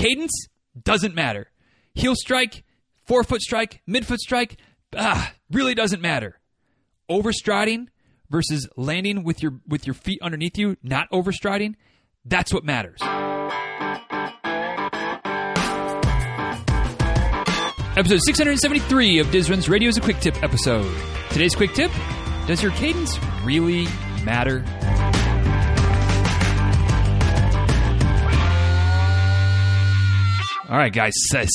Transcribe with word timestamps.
Cadence 0.00 0.46
doesn't 0.82 1.14
matter. 1.14 1.50
Heel 1.94 2.14
strike, 2.16 2.64
forefoot 3.04 3.42
strike, 3.42 3.82
midfoot 3.86 4.16
strike, 4.16 4.56
ah, 4.96 5.34
really 5.50 5.74
doesn't 5.74 6.00
matter. 6.00 6.40
Overstriding 7.10 7.88
versus 8.30 8.66
landing 8.78 9.24
with 9.24 9.42
your 9.42 9.60
with 9.68 9.86
your 9.86 9.92
feet 9.92 10.18
underneath 10.22 10.56
you, 10.56 10.78
not 10.82 11.10
overstriding, 11.12 11.74
that's 12.24 12.50
what 12.54 12.64
matters. 12.64 12.98
Episode 17.96 18.20
673 18.24 19.18
of 19.18 19.30
Diz 19.30 19.50
Runs 19.50 19.68
Radio 19.68 19.90
is 19.90 19.98
a 19.98 20.00
quick 20.00 20.20
tip 20.20 20.42
episode. 20.42 20.90
Today's 21.28 21.54
quick 21.54 21.74
tip 21.74 21.90
Does 22.46 22.62
your 22.62 22.72
cadence 22.72 23.18
really 23.44 23.84
matter? 24.24 24.64
All 30.70 30.76
right, 30.76 30.92
guys, 30.92 31.14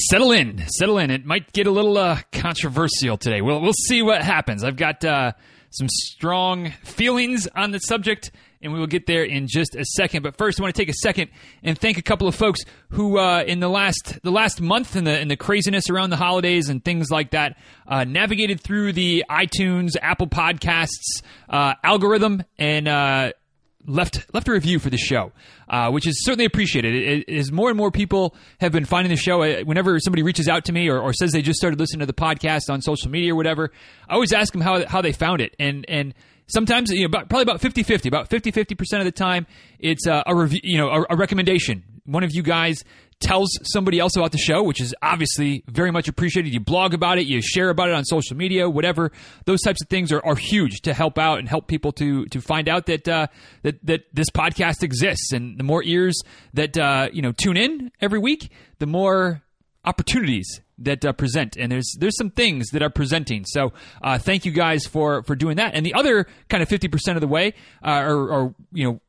settle 0.09 0.33
in, 0.33 0.67
settle 0.67 0.97
in. 0.97 1.09
It 1.09 1.25
might 1.25 1.53
get 1.53 1.67
a 1.67 1.71
little 1.71 1.97
uh, 1.97 2.19
controversial 2.33 3.15
today. 3.15 3.39
We'll 3.39 3.61
we'll 3.61 3.71
see 3.71 4.01
what 4.01 4.21
happens. 4.21 4.61
I've 4.61 4.75
got 4.75 5.05
uh, 5.05 5.31
some 5.69 5.87
strong 5.87 6.71
feelings 6.83 7.47
on 7.55 7.71
the 7.71 7.79
subject, 7.79 8.31
and 8.61 8.73
we 8.73 8.79
will 8.79 8.87
get 8.87 9.05
there 9.05 9.23
in 9.23 9.47
just 9.47 9.73
a 9.73 9.85
second. 9.85 10.23
But 10.23 10.37
first, 10.37 10.59
I 10.59 10.63
want 10.63 10.75
to 10.75 10.81
take 10.81 10.89
a 10.89 10.97
second 11.01 11.29
and 11.63 11.79
thank 11.79 11.97
a 11.97 12.01
couple 12.01 12.27
of 12.27 12.35
folks 12.35 12.59
who, 12.89 13.17
uh, 13.17 13.45
in 13.47 13.61
the 13.61 13.69
last 13.69 14.19
the 14.21 14.31
last 14.31 14.59
month, 14.59 14.97
in 14.97 15.05
the 15.05 15.17
in 15.17 15.29
the 15.29 15.37
craziness 15.37 15.89
around 15.89 16.09
the 16.09 16.17
holidays 16.17 16.67
and 16.67 16.83
things 16.83 17.09
like 17.09 17.31
that, 17.31 17.57
uh, 17.87 18.03
navigated 18.03 18.59
through 18.59 18.91
the 18.91 19.23
iTunes, 19.29 19.91
Apple 20.01 20.27
Podcasts 20.27 21.23
uh, 21.47 21.75
algorithm 21.85 22.43
and 22.57 22.89
uh, 22.89 23.31
left 23.87 24.33
left 24.33 24.47
a 24.47 24.51
review 24.51 24.79
for 24.79 24.89
the 24.89 24.97
show, 24.97 25.31
uh, 25.69 25.89
which 25.91 26.07
is 26.07 26.23
certainly 26.23 26.45
appreciated. 26.45 26.95
It, 26.95 27.29
it, 27.29 27.37
as 27.37 27.51
more 27.51 27.69
and 27.69 27.77
more 27.77 27.91
people 27.91 28.35
have 28.59 28.71
been 28.71 28.85
finding 28.85 29.09
the 29.09 29.17
show, 29.17 29.39
whenever 29.63 29.99
somebody 29.99 30.23
reaches 30.23 30.47
out 30.47 30.65
to 30.65 30.71
me 30.71 30.87
or, 30.89 30.99
or, 30.99 31.13
says 31.13 31.31
they 31.31 31.41
just 31.41 31.57
started 31.57 31.79
listening 31.79 32.01
to 32.01 32.05
the 32.05 32.13
podcast 32.13 32.69
on 32.69 32.81
social 32.81 33.09
media 33.09 33.33
or 33.33 33.35
whatever, 33.35 33.71
I 34.09 34.13
always 34.13 34.33
ask 34.33 34.51
them 34.51 34.61
how 34.61 34.85
how 34.85 35.01
they 35.01 35.11
found 35.11 35.41
it, 35.41 35.55
and 35.59 35.85
and 35.87 36.13
sometimes 36.47 36.91
you 36.91 37.01
know 37.01 37.05
about, 37.05 37.29
probably 37.29 37.43
about 37.43 37.59
50-50 37.59 38.05
about 38.07 38.29
50-50 38.29 38.77
percent 38.77 39.01
of 39.01 39.05
the 39.05 39.11
time 39.11 39.47
it's 39.79 40.05
uh, 40.05 40.21
a 40.27 40.35
review 40.35 40.59
you 40.63 40.77
know 40.77 40.89
a, 40.89 41.05
a 41.11 41.15
recommendation. 41.15 41.83
One 42.05 42.23
of 42.23 42.31
you 42.33 42.43
guys 42.43 42.83
tells 43.19 43.49
somebody 43.63 43.99
else 43.99 44.15
about 44.15 44.31
the 44.31 44.37
show, 44.37 44.63
which 44.63 44.81
is 44.81 44.93
obviously 45.01 45.63
very 45.67 45.91
much 45.91 46.07
appreciated. 46.07 46.53
You 46.53 46.59
blog 46.59 46.93
about 46.93 47.17
it, 47.17 47.25
you 47.25 47.41
share 47.41 47.69
about 47.69 47.89
it 47.89 47.95
on 47.95 48.03
social 48.05 48.35
media, 48.35 48.69
whatever. 48.69 49.11
Those 49.45 49.61
types 49.61 49.81
of 49.81 49.89
things 49.89 50.11
are, 50.11 50.23
are 50.25 50.35
huge 50.35 50.81
to 50.81 50.93
help 50.93 51.17
out 51.17 51.39
and 51.39 51.47
help 51.47 51.67
people 51.67 51.91
to 51.93 52.25
to 52.25 52.41
find 52.41 52.67
out 52.69 52.85
that 52.87 53.07
uh, 53.07 53.27
that 53.63 53.85
that 53.85 54.03
this 54.13 54.29
podcast 54.29 54.83
exists. 54.83 55.31
And 55.31 55.57
the 55.57 55.63
more 55.63 55.83
ears 55.83 56.21
that 56.53 56.77
uh, 56.77 57.09
you 57.11 57.21
know 57.21 57.31
tune 57.31 57.57
in 57.57 57.91
every 58.01 58.19
week, 58.19 58.51
the 58.79 58.87
more 58.87 59.41
opportunities 59.85 60.61
that 60.77 61.05
uh, 61.05 61.13
present 61.13 61.55
and 61.57 61.71
there's 61.71 61.95
there's 61.99 62.17
some 62.17 62.29
things 62.29 62.69
that 62.71 62.81
are 62.81 62.89
presenting 62.89 63.45
so 63.45 63.71
uh, 64.01 64.17
thank 64.17 64.45
you 64.45 64.51
guys 64.51 64.85
for 64.85 65.23
for 65.23 65.35
doing 65.35 65.55
that 65.55 65.73
and 65.73 65.85
the 65.85 65.93
other 65.93 66.27
kind 66.49 66.61
of 66.61 66.67
50% 66.67 67.15
of 67.15 67.21
the 67.21 67.27
way 67.27 67.53
uh, 67.85 68.01
or, 68.05 68.29
or 68.29 68.55
you 68.73 68.83
know 68.83 68.99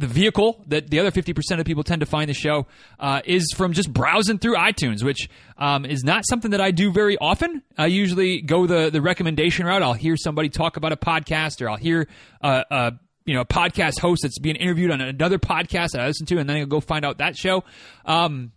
the 0.00 0.06
vehicle 0.06 0.64
that 0.66 0.88
the 0.88 0.98
other 0.98 1.10
50% 1.10 1.60
of 1.60 1.66
people 1.66 1.84
tend 1.84 2.00
to 2.00 2.06
find 2.06 2.30
the 2.30 2.34
show 2.34 2.66
uh, 2.98 3.20
is 3.24 3.52
from 3.54 3.74
just 3.74 3.92
browsing 3.92 4.38
through 4.38 4.56
iTunes, 4.56 5.04
which 5.04 5.28
um, 5.58 5.84
is 5.84 6.02
not 6.02 6.24
something 6.26 6.52
that 6.52 6.60
I 6.60 6.70
do 6.70 6.90
very 6.90 7.18
often. 7.18 7.62
I 7.76 7.86
usually 7.86 8.40
go 8.40 8.66
the, 8.66 8.88
the 8.88 9.02
recommendation 9.02 9.66
route. 9.66 9.82
I'll 9.82 9.92
hear 9.92 10.16
somebody 10.16 10.48
talk 10.48 10.78
about 10.78 10.92
a 10.92 10.96
podcast 10.96 11.60
or 11.60 11.68
I'll 11.68 11.76
hear 11.76 12.08
uh, 12.42 12.64
uh, 12.70 12.90
you 13.26 13.34
know, 13.34 13.42
a 13.42 13.46
podcast 13.46 14.00
host 14.00 14.22
that's 14.22 14.38
being 14.38 14.56
interviewed 14.56 14.90
on 14.90 15.02
another 15.02 15.38
podcast 15.38 15.90
that 15.90 16.00
I 16.00 16.06
listen 16.06 16.26
to, 16.26 16.38
and 16.38 16.48
then 16.48 16.56
I'll 16.56 16.66
go 16.66 16.80
find 16.80 17.04
out 17.04 17.18
that 17.18 17.36
show. 17.36 17.62
Um, 18.06 18.52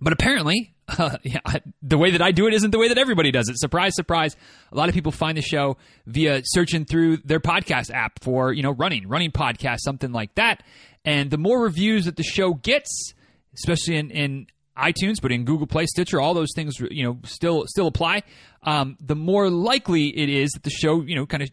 but 0.00 0.12
apparently, 0.12 0.72
yeah, 1.22 1.40
the 1.82 1.98
way 1.98 2.10
that 2.12 2.22
I 2.22 2.32
do 2.32 2.46
it 2.46 2.54
isn't 2.54 2.70
the 2.70 2.78
way 2.78 2.88
that 2.88 2.98
everybody 2.98 3.30
does 3.30 3.48
it. 3.48 3.58
Surprise, 3.58 3.94
surprise. 3.94 4.36
A 4.72 4.76
lot 4.76 4.88
of 4.88 4.94
people 4.94 5.12
find 5.12 5.36
the 5.36 5.42
show 5.42 5.76
via 6.06 6.42
searching 6.44 6.84
through 6.84 7.18
their 7.18 7.40
podcast 7.40 7.90
app 7.90 8.22
for, 8.22 8.52
you 8.52 8.62
know, 8.62 8.72
running, 8.72 9.08
running 9.08 9.30
podcast, 9.30 9.78
something 9.80 10.12
like 10.12 10.34
that. 10.34 10.62
And 11.04 11.30
the 11.30 11.38
more 11.38 11.62
reviews 11.62 12.04
that 12.04 12.16
the 12.16 12.22
show 12.22 12.54
gets, 12.54 13.12
especially 13.54 13.96
in, 13.96 14.10
in 14.10 14.46
iTunes, 14.76 15.16
but 15.20 15.32
in 15.32 15.44
Google 15.44 15.66
Play, 15.66 15.86
Stitcher, 15.86 16.20
all 16.20 16.34
those 16.34 16.52
things, 16.54 16.78
you 16.80 17.04
know, 17.04 17.18
still 17.24 17.64
still 17.66 17.86
apply. 17.86 18.22
Um, 18.62 18.96
the 19.00 19.16
more 19.16 19.50
likely 19.50 20.08
it 20.08 20.28
is 20.28 20.50
that 20.52 20.62
the 20.62 20.70
show, 20.70 21.02
you 21.02 21.14
know, 21.14 21.26
kind 21.26 21.42
of 21.42 21.50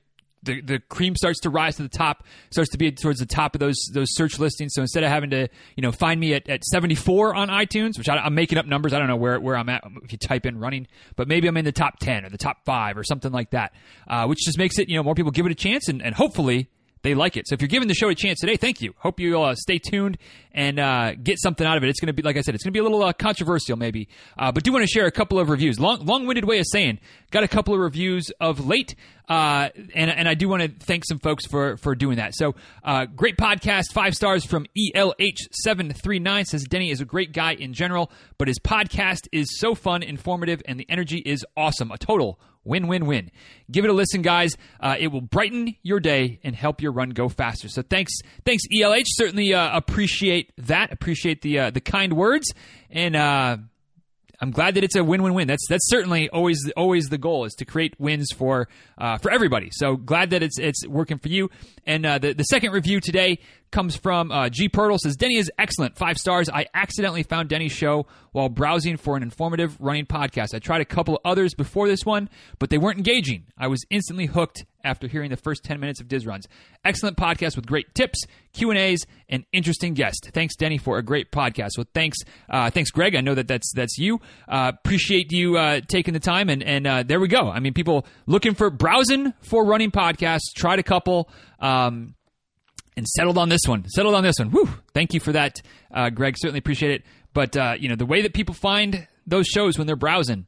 the, 0.47 0.61
the 0.61 0.79
cream 0.79 1.15
starts 1.15 1.41
to 1.41 1.49
rise 1.49 1.75
to 1.75 1.83
the 1.83 1.89
top, 1.89 2.23
starts 2.49 2.71
to 2.71 2.77
be 2.77 2.91
towards 2.91 3.19
the 3.19 3.25
top 3.25 3.53
of 3.53 3.59
those 3.59 3.77
those 3.93 4.07
search 4.11 4.39
listings. 4.39 4.73
So 4.73 4.81
instead 4.81 5.03
of 5.03 5.09
having 5.09 5.29
to 5.29 5.47
you 5.75 5.81
know 5.81 5.91
find 5.91 6.19
me 6.19 6.33
at, 6.33 6.49
at 6.49 6.63
74 6.65 7.35
on 7.35 7.49
iTunes, 7.49 7.97
which 7.97 8.09
I, 8.09 8.25
am 8.25 8.33
making 8.33 8.57
up 8.57 8.65
numbers, 8.65 8.93
I 8.93 8.99
don't 8.99 9.07
know 9.07 9.15
where 9.15 9.39
where 9.39 9.55
I'm 9.55 9.69
at 9.69 9.83
if 10.03 10.11
you 10.11 10.17
type 10.17 10.45
in 10.45 10.57
running, 10.57 10.87
but 11.15 11.27
maybe 11.27 11.47
I'm 11.47 11.57
in 11.57 11.65
the 11.65 11.71
top 11.71 11.99
10 11.99 12.25
or 12.25 12.29
the 12.29 12.37
top 12.37 12.65
five 12.65 12.97
or 12.97 13.03
something 13.03 13.31
like 13.31 13.51
that, 13.51 13.73
uh, 14.07 14.25
which 14.25 14.39
just 14.39 14.57
makes 14.57 14.79
it 14.79 14.89
you 14.89 14.95
know 14.95 15.03
more 15.03 15.13
people 15.13 15.31
give 15.31 15.45
it 15.45 15.51
a 15.51 15.55
chance 15.55 15.87
and, 15.87 16.01
and 16.01 16.15
hopefully 16.15 16.69
they 17.07 17.15
like 17.15 17.37
it. 17.37 17.47
So 17.47 17.53
if 17.53 17.61
you're 17.61 17.69
giving 17.69 17.87
the 17.87 17.93
show 17.93 18.09
a 18.09 18.15
chance 18.15 18.39
today, 18.41 18.57
thank 18.57 18.81
you. 18.81 18.93
Hope 18.97 19.19
you 19.19 19.41
uh, 19.41 19.55
stay 19.55 19.79
tuned 19.79 20.17
and 20.51 20.77
uh, 20.79 21.13
get 21.15 21.39
something 21.39 21.65
out 21.65 21.77
of 21.77 21.83
it. 21.83 21.89
It's 21.89 21.99
going 21.99 22.07
to 22.07 22.13
be, 22.13 22.21
like 22.21 22.35
I 22.35 22.41
said, 22.41 22.53
it's 22.53 22.63
going 22.63 22.73
to 22.73 22.77
be 22.77 22.79
a 22.79 22.83
little 22.83 23.01
uh, 23.01 23.13
controversial 23.13 23.77
maybe, 23.77 24.09
uh, 24.37 24.51
but 24.51 24.63
do 24.63 24.73
want 24.73 24.83
to 24.83 24.91
share 24.91 25.05
a 25.05 25.11
couple 25.11 25.39
of 25.39 25.49
reviews. 25.49 25.79
Long, 25.79 26.05
long-winded 26.05 26.43
way 26.43 26.59
of 26.59 26.65
saying, 26.67 26.99
got 27.31 27.43
a 27.43 27.47
couple 27.47 27.73
of 27.73 27.79
reviews 27.79 28.29
of 28.41 28.65
late, 28.65 28.95
uh, 29.29 29.69
and 29.93 30.09
and 30.09 30.27
I 30.27 30.33
do 30.33 30.49
want 30.49 30.63
to 30.63 30.85
thank 30.85 31.05
some 31.05 31.19
folks 31.19 31.45
for 31.45 31.77
for 31.77 31.95
doing 31.95 32.17
that. 32.17 32.33
So 32.33 32.55
uh, 32.83 33.05
great 33.05 33.37
podcast, 33.37 33.91
five 33.93 34.15
stars 34.15 34.45
from 34.45 34.65
ELH739 34.95 36.45
says 36.45 36.63
Denny 36.63 36.91
is 36.91 37.01
a 37.01 37.05
great 37.05 37.33
guy 37.33 37.53
in 37.53 37.73
general, 37.73 38.11
but 38.37 38.47
his 38.47 38.57
podcast 38.59 39.27
is 39.31 39.59
so 39.59 39.75
fun, 39.75 40.01
informative, 40.01 40.61
and 40.65 40.79
the 40.79 40.85
energy 40.89 41.21
is 41.25 41.45
awesome. 41.55 41.91
A 41.91 41.97
total 41.97 42.39
Win, 42.67 42.87
win, 42.87 43.05
win. 43.05 43.31
Give 43.71 43.85
it 43.85 43.89
a 43.89 43.93
listen, 43.93 44.21
guys. 44.21 44.55
Uh, 44.79 44.95
it 44.99 45.07
will 45.07 45.21
brighten 45.21 45.75
your 45.83 45.99
day 45.99 46.39
and 46.43 46.55
help 46.55 46.81
your 46.81 46.91
run 46.91 47.11
go 47.11 47.29
faster. 47.29 47.69
So 47.69 47.81
thanks, 47.81 48.11
thanks 48.45 48.63
ELH. 48.71 49.05
Certainly 49.05 49.53
uh, 49.53 49.75
appreciate 49.75 50.51
that. 50.57 50.91
Appreciate 50.91 51.41
the 51.41 51.59
uh, 51.59 51.69
the 51.71 51.81
kind 51.81 52.13
words, 52.13 52.53
and 52.89 53.15
uh, 53.15 53.57
I'm 54.39 54.51
glad 54.51 54.75
that 54.75 54.83
it's 54.83 54.95
a 54.95 55.03
win-win-win. 55.03 55.47
That's 55.47 55.65
that's 55.67 55.89
certainly 55.89 56.29
always 56.29 56.71
always 56.77 57.05
the 57.05 57.17
goal 57.17 57.45
is 57.45 57.53
to 57.55 57.65
create 57.65 57.99
wins 57.99 58.31
for 58.31 58.67
uh, 58.97 59.17
for 59.17 59.31
everybody. 59.31 59.69
So 59.71 59.95
glad 59.95 60.29
that 60.29 60.43
it's 60.43 60.59
it's 60.59 60.87
working 60.87 61.17
for 61.17 61.29
you. 61.29 61.49
And 61.85 62.05
uh, 62.05 62.19
the 62.19 62.33
the 62.33 62.43
second 62.43 62.71
review 62.71 62.99
today 62.99 63.39
comes 63.71 63.95
from 63.95 64.31
uh, 64.31 64.49
G 64.49 64.69
Pirtle 64.69 64.99
says 64.99 65.15
Denny 65.15 65.37
is 65.37 65.51
excellent, 65.57 65.97
five 65.97 66.17
stars. 66.17 66.49
I 66.49 66.67
accidentally 66.73 67.23
found 67.23 67.49
Denny's 67.49 67.71
show 67.71 68.05
while 68.31 68.49
browsing 68.49 68.97
for 68.97 69.17
an 69.17 69.23
informative 69.23 69.75
running 69.79 70.05
podcast. 70.05 70.53
I 70.53 70.59
tried 70.59 70.81
a 70.81 70.85
couple 70.85 71.19
others 71.25 71.53
before 71.53 71.87
this 71.87 72.05
one, 72.05 72.29
but 72.59 72.69
they 72.69 72.77
weren't 72.77 72.97
engaging. 72.97 73.45
I 73.57 73.67
was 73.67 73.83
instantly 73.89 74.27
hooked 74.27 74.65
after 74.87 75.07
hearing 75.07 75.29
the 75.29 75.37
first 75.37 75.63
10 75.63 75.79
minutes 75.79 75.99
of 75.99 76.07
Diz 76.07 76.25
Runs. 76.25 76.47
Excellent 76.85 77.17
podcast 77.17 77.55
with 77.55 77.67
great 77.67 77.93
tips, 77.93 78.25
Q&As, 78.53 79.05
and 79.29 79.45
interesting 79.51 79.93
guests. 79.93 80.29
Thanks, 80.31 80.55
Denny, 80.55 80.77
for 80.77 80.97
a 80.97 81.03
great 81.03 81.31
podcast. 81.31 81.71
So 81.71 81.83
thanks, 81.93 82.17
uh, 82.49 82.69
thanks, 82.69 82.89
Greg. 82.89 83.15
I 83.15 83.21
know 83.21 83.35
that 83.35 83.47
that's, 83.47 83.71
that's 83.75 83.97
you. 83.97 84.19
Uh, 84.47 84.71
appreciate 84.73 85.31
you 85.31 85.57
uh, 85.57 85.81
taking 85.87 86.13
the 86.13 86.19
time, 86.19 86.49
and, 86.49 86.63
and 86.63 86.87
uh, 86.87 87.03
there 87.03 87.19
we 87.19 87.27
go. 87.27 87.49
I 87.49 87.59
mean, 87.59 87.73
people 87.73 88.07
looking 88.25 88.55
for, 88.55 88.69
browsing 88.69 89.33
for 89.41 89.65
running 89.65 89.91
podcasts, 89.91 90.53
tried 90.55 90.79
a 90.79 90.83
couple, 90.83 91.29
um, 91.59 92.15
and 92.95 93.05
settled 93.07 93.37
on 93.37 93.49
this 93.49 93.61
one. 93.67 93.87
Settled 93.89 94.15
on 94.15 94.23
this 94.23 94.35
one. 94.39 94.49
Woo! 94.49 94.67
Thank 94.93 95.13
you 95.13 95.19
for 95.19 95.31
that, 95.33 95.61
uh, 95.93 96.09
Greg. 96.09 96.35
Certainly 96.37 96.59
appreciate 96.59 96.91
it. 96.91 97.03
But, 97.33 97.55
uh, 97.55 97.75
you 97.79 97.89
know, 97.89 97.95
the 97.95 98.05
way 98.05 98.23
that 98.23 98.33
people 98.33 98.55
find 98.55 99.07
those 99.27 99.45
shows 99.45 99.77
when 99.77 99.85
they're 99.85 99.95
browsing, 99.95 100.47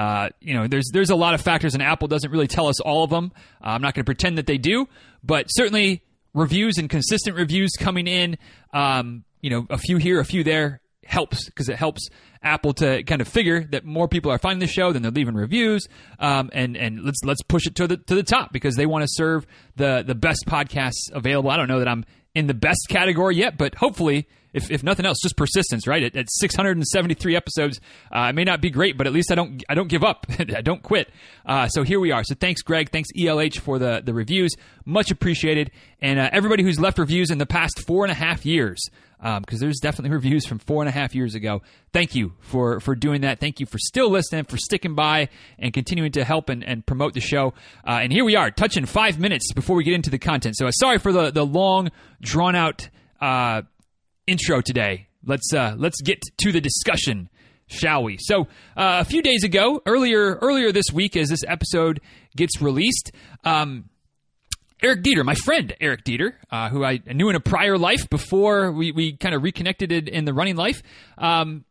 uh, 0.00 0.30
you 0.40 0.54
know, 0.54 0.66
there's 0.66 0.88
there's 0.94 1.10
a 1.10 1.14
lot 1.14 1.34
of 1.34 1.42
factors, 1.42 1.74
and 1.74 1.82
Apple 1.82 2.08
doesn't 2.08 2.30
really 2.30 2.46
tell 2.46 2.68
us 2.68 2.80
all 2.80 3.04
of 3.04 3.10
them. 3.10 3.32
Uh, 3.62 3.68
I'm 3.68 3.82
not 3.82 3.94
going 3.94 4.02
to 4.02 4.06
pretend 4.06 4.38
that 4.38 4.46
they 4.46 4.56
do, 4.56 4.88
but 5.22 5.48
certainly 5.48 6.02
reviews 6.32 6.78
and 6.78 6.88
consistent 6.88 7.36
reviews 7.36 7.72
coming 7.78 8.06
in, 8.06 8.38
um, 8.72 9.24
you 9.42 9.50
know, 9.50 9.66
a 9.68 9.76
few 9.76 9.98
here, 9.98 10.18
a 10.18 10.24
few 10.24 10.42
there 10.42 10.80
helps 11.04 11.44
because 11.44 11.68
it 11.68 11.76
helps 11.76 12.08
Apple 12.42 12.72
to 12.74 13.02
kind 13.02 13.20
of 13.20 13.28
figure 13.28 13.64
that 13.64 13.84
more 13.84 14.08
people 14.08 14.32
are 14.32 14.38
finding 14.38 14.60
the 14.60 14.72
show, 14.72 14.90
than 14.90 15.02
they're 15.02 15.10
leaving 15.10 15.34
reviews, 15.34 15.86
um, 16.18 16.48
and 16.54 16.78
and 16.78 17.04
let's 17.04 17.20
let's 17.22 17.42
push 17.42 17.66
it 17.66 17.74
to 17.74 17.86
the 17.86 17.98
to 17.98 18.14
the 18.14 18.22
top 18.22 18.54
because 18.54 18.76
they 18.76 18.86
want 18.86 19.02
to 19.02 19.08
serve 19.10 19.46
the 19.76 20.02
the 20.06 20.14
best 20.14 20.46
podcasts 20.46 21.12
available. 21.12 21.50
I 21.50 21.58
don't 21.58 21.68
know 21.68 21.80
that 21.80 21.88
I'm 21.88 22.06
in 22.34 22.46
the 22.46 22.54
best 22.54 22.86
category 22.88 23.36
yet, 23.36 23.58
but 23.58 23.74
hopefully 23.74 24.28
if, 24.52 24.70
if 24.70 24.82
nothing 24.82 25.06
else, 25.06 25.18
just 25.22 25.36
persistence, 25.36 25.86
right? 25.86 26.02
At, 26.02 26.16
at 26.16 26.26
673 26.30 27.36
episodes, 27.36 27.80
uh, 28.14 28.26
it 28.30 28.34
may 28.34 28.44
not 28.44 28.60
be 28.60 28.70
great, 28.70 28.96
but 28.96 29.06
at 29.06 29.12
least 29.12 29.30
I 29.30 29.34
don't 29.34 29.62
I 29.68 29.74
don't 29.74 29.88
give 29.88 30.02
up. 30.02 30.26
I 30.38 30.60
don't 30.60 30.82
quit. 30.82 31.10
Uh, 31.46 31.68
so 31.68 31.82
here 31.82 32.00
we 32.00 32.12
are. 32.12 32.24
So 32.24 32.34
thanks, 32.34 32.62
Greg. 32.62 32.90
Thanks, 32.90 33.10
ELH, 33.16 33.58
for 33.58 33.78
the 33.78 34.02
the 34.04 34.14
reviews. 34.14 34.52
Much 34.84 35.10
appreciated. 35.10 35.70
And 36.00 36.18
uh, 36.18 36.30
everybody 36.32 36.62
who's 36.62 36.80
left 36.80 36.98
reviews 36.98 37.30
in 37.30 37.38
the 37.38 37.46
past 37.46 37.80
four 37.86 38.04
and 38.04 38.10
a 38.10 38.14
half 38.14 38.46
years, 38.46 38.80
because 39.18 39.36
um, 39.36 39.58
there's 39.58 39.78
definitely 39.78 40.14
reviews 40.14 40.46
from 40.46 40.58
four 40.58 40.82
and 40.82 40.88
a 40.88 40.92
half 40.92 41.14
years 41.14 41.34
ago. 41.34 41.62
Thank 41.92 42.14
you 42.14 42.32
for 42.40 42.80
for 42.80 42.94
doing 42.94 43.20
that. 43.20 43.38
Thank 43.38 43.60
you 43.60 43.66
for 43.66 43.78
still 43.78 44.10
listening, 44.10 44.44
for 44.44 44.56
sticking 44.56 44.94
by, 44.94 45.28
and 45.58 45.72
continuing 45.72 46.12
to 46.12 46.24
help 46.24 46.48
and, 46.48 46.64
and 46.64 46.84
promote 46.84 47.14
the 47.14 47.20
show. 47.20 47.54
Uh, 47.86 48.00
and 48.02 48.12
here 48.12 48.24
we 48.24 48.34
are, 48.34 48.50
touching 48.50 48.86
five 48.86 49.18
minutes 49.18 49.52
before 49.52 49.76
we 49.76 49.84
get 49.84 49.94
into 49.94 50.10
the 50.10 50.18
content. 50.18 50.56
So 50.56 50.66
uh, 50.66 50.70
sorry 50.70 50.98
for 50.98 51.12
the 51.12 51.30
the 51.30 51.44
long, 51.44 51.90
drawn 52.22 52.56
out 52.56 52.88
uh, 53.20 53.62
intro 54.30 54.60
today. 54.60 55.08
let's 55.24 55.52
uh, 55.52 55.74
let's 55.76 56.00
get 56.00 56.20
to 56.42 56.52
the 56.52 56.60
discussion, 56.60 57.28
shall 57.66 58.04
we? 58.04 58.16
So 58.20 58.42
uh, 58.76 59.00
a 59.00 59.04
few 59.04 59.22
days 59.22 59.44
ago, 59.44 59.82
earlier 59.84 60.36
earlier 60.36 60.72
this 60.72 60.86
week, 60.92 61.16
as 61.16 61.28
this 61.28 61.44
episode 61.46 62.00
gets 62.36 62.62
released. 62.62 63.12
Um, 63.44 63.90
Eric 64.82 65.02
Dieter, 65.02 65.24
my 65.24 65.34
friend 65.34 65.74
Eric 65.78 66.04
Dieter, 66.04 66.32
uh, 66.50 66.70
who 66.70 66.84
I 66.84 67.00
knew 67.06 67.28
in 67.28 67.36
a 67.36 67.40
prior 67.40 67.76
life 67.76 68.08
before 68.08 68.72
we, 68.72 68.92
we 68.92 69.14
kind 69.14 69.34
of 69.34 69.42
reconnected 69.42 69.92
in 69.92 70.24
the 70.24 70.32
running 70.32 70.56
life, 70.56 70.82
um, 71.18 71.66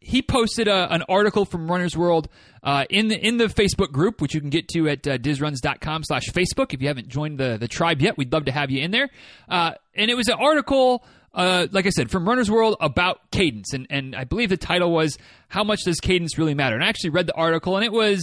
he 0.00 0.22
posted 0.22 0.66
a, 0.68 0.90
an 0.94 1.02
article 1.08 1.44
from 1.44 1.70
Runner's 1.70 1.96
World 1.96 2.28
uh, 2.62 2.84
in 2.88 3.08
the 3.08 3.18
in 3.18 3.38
the 3.38 3.46
Facebook 3.46 3.90
group, 3.90 4.22
which 4.22 4.34
you 4.34 4.40
can 4.40 4.50
get 4.50 4.68
to 4.68 4.88
at 4.88 5.06
uh, 5.06 5.18
dizruns.com 5.18 6.04
slash 6.04 6.26
Facebook. 6.28 6.72
If 6.72 6.80
you 6.80 6.88
haven't 6.88 7.08
joined 7.08 7.38
the, 7.38 7.58
the 7.58 7.68
tribe 7.68 8.00
yet, 8.00 8.16
we'd 8.16 8.32
love 8.32 8.44
to 8.44 8.52
have 8.52 8.70
you 8.70 8.82
in 8.82 8.92
there. 8.92 9.10
Uh, 9.48 9.72
and 9.94 10.10
it 10.10 10.14
was 10.14 10.28
an 10.28 10.36
article, 10.40 11.04
uh, 11.36 11.66
like 11.70 11.86
I 11.86 11.90
said, 11.90 12.10
from 12.10 12.26
Runner's 12.26 12.50
World 12.50 12.76
about 12.80 13.30
cadence. 13.30 13.74
And, 13.74 13.86
and 13.90 14.16
I 14.16 14.24
believe 14.24 14.48
the 14.48 14.56
title 14.56 14.90
was, 14.90 15.16
How 15.48 15.62
Much 15.62 15.80
Does 15.84 16.00
Cadence 16.00 16.38
Really 16.38 16.54
Matter? 16.54 16.74
And 16.74 16.82
I 16.82 16.88
actually 16.88 17.10
read 17.10 17.26
the 17.26 17.34
article, 17.34 17.76
and 17.76 17.84
it 17.84 17.92
was 17.92 18.20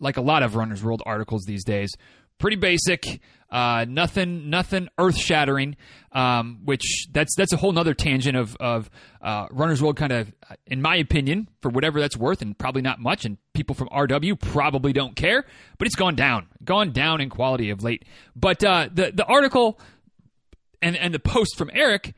like 0.00 0.16
a 0.16 0.22
lot 0.22 0.42
of 0.42 0.56
Runner's 0.56 0.82
World 0.82 1.02
articles 1.04 1.44
these 1.46 1.64
days, 1.64 1.92
pretty 2.38 2.56
basic. 2.56 3.20
Uh, 3.48 3.84
nothing, 3.88 4.50
nothing 4.50 4.88
earth 4.98 5.16
shattering. 5.16 5.76
Um, 6.12 6.60
which 6.64 7.08
that's 7.12 7.34
that's 7.36 7.52
a 7.52 7.58
whole 7.58 7.72
nother 7.72 7.92
tangent 7.92 8.38
of 8.38 8.56
of 8.56 8.88
uh, 9.20 9.48
Runner's 9.50 9.82
World. 9.82 9.96
Kind 9.98 10.12
of, 10.12 10.32
in 10.66 10.80
my 10.80 10.96
opinion, 10.96 11.46
for 11.60 11.68
whatever 11.68 12.00
that's 12.00 12.16
worth, 12.16 12.40
and 12.40 12.56
probably 12.56 12.80
not 12.80 12.98
much. 12.98 13.26
And 13.26 13.36
people 13.52 13.74
from 13.74 13.88
RW 13.90 14.40
probably 14.40 14.94
don't 14.94 15.14
care, 15.14 15.44
but 15.76 15.86
it's 15.86 15.94
gone 15.94 16.14
down, 16.14 16.46
gone 16.64 16.92
down 16.92 17.20
in 17.20 17.28
quality 17.28 17.68
of 17.68 17.84
late. 17.84 18.06
But 18.34 18.64
uh, 18.64 18.88
the 18.90 19.12
the 19.12 19.26
article 19.26 19.78
and 20.82 20.96
and 20.96 21.12
the 21.14 21.18
post 21.18 21.56
from 21.56 21.70
Eric 21.72 22.14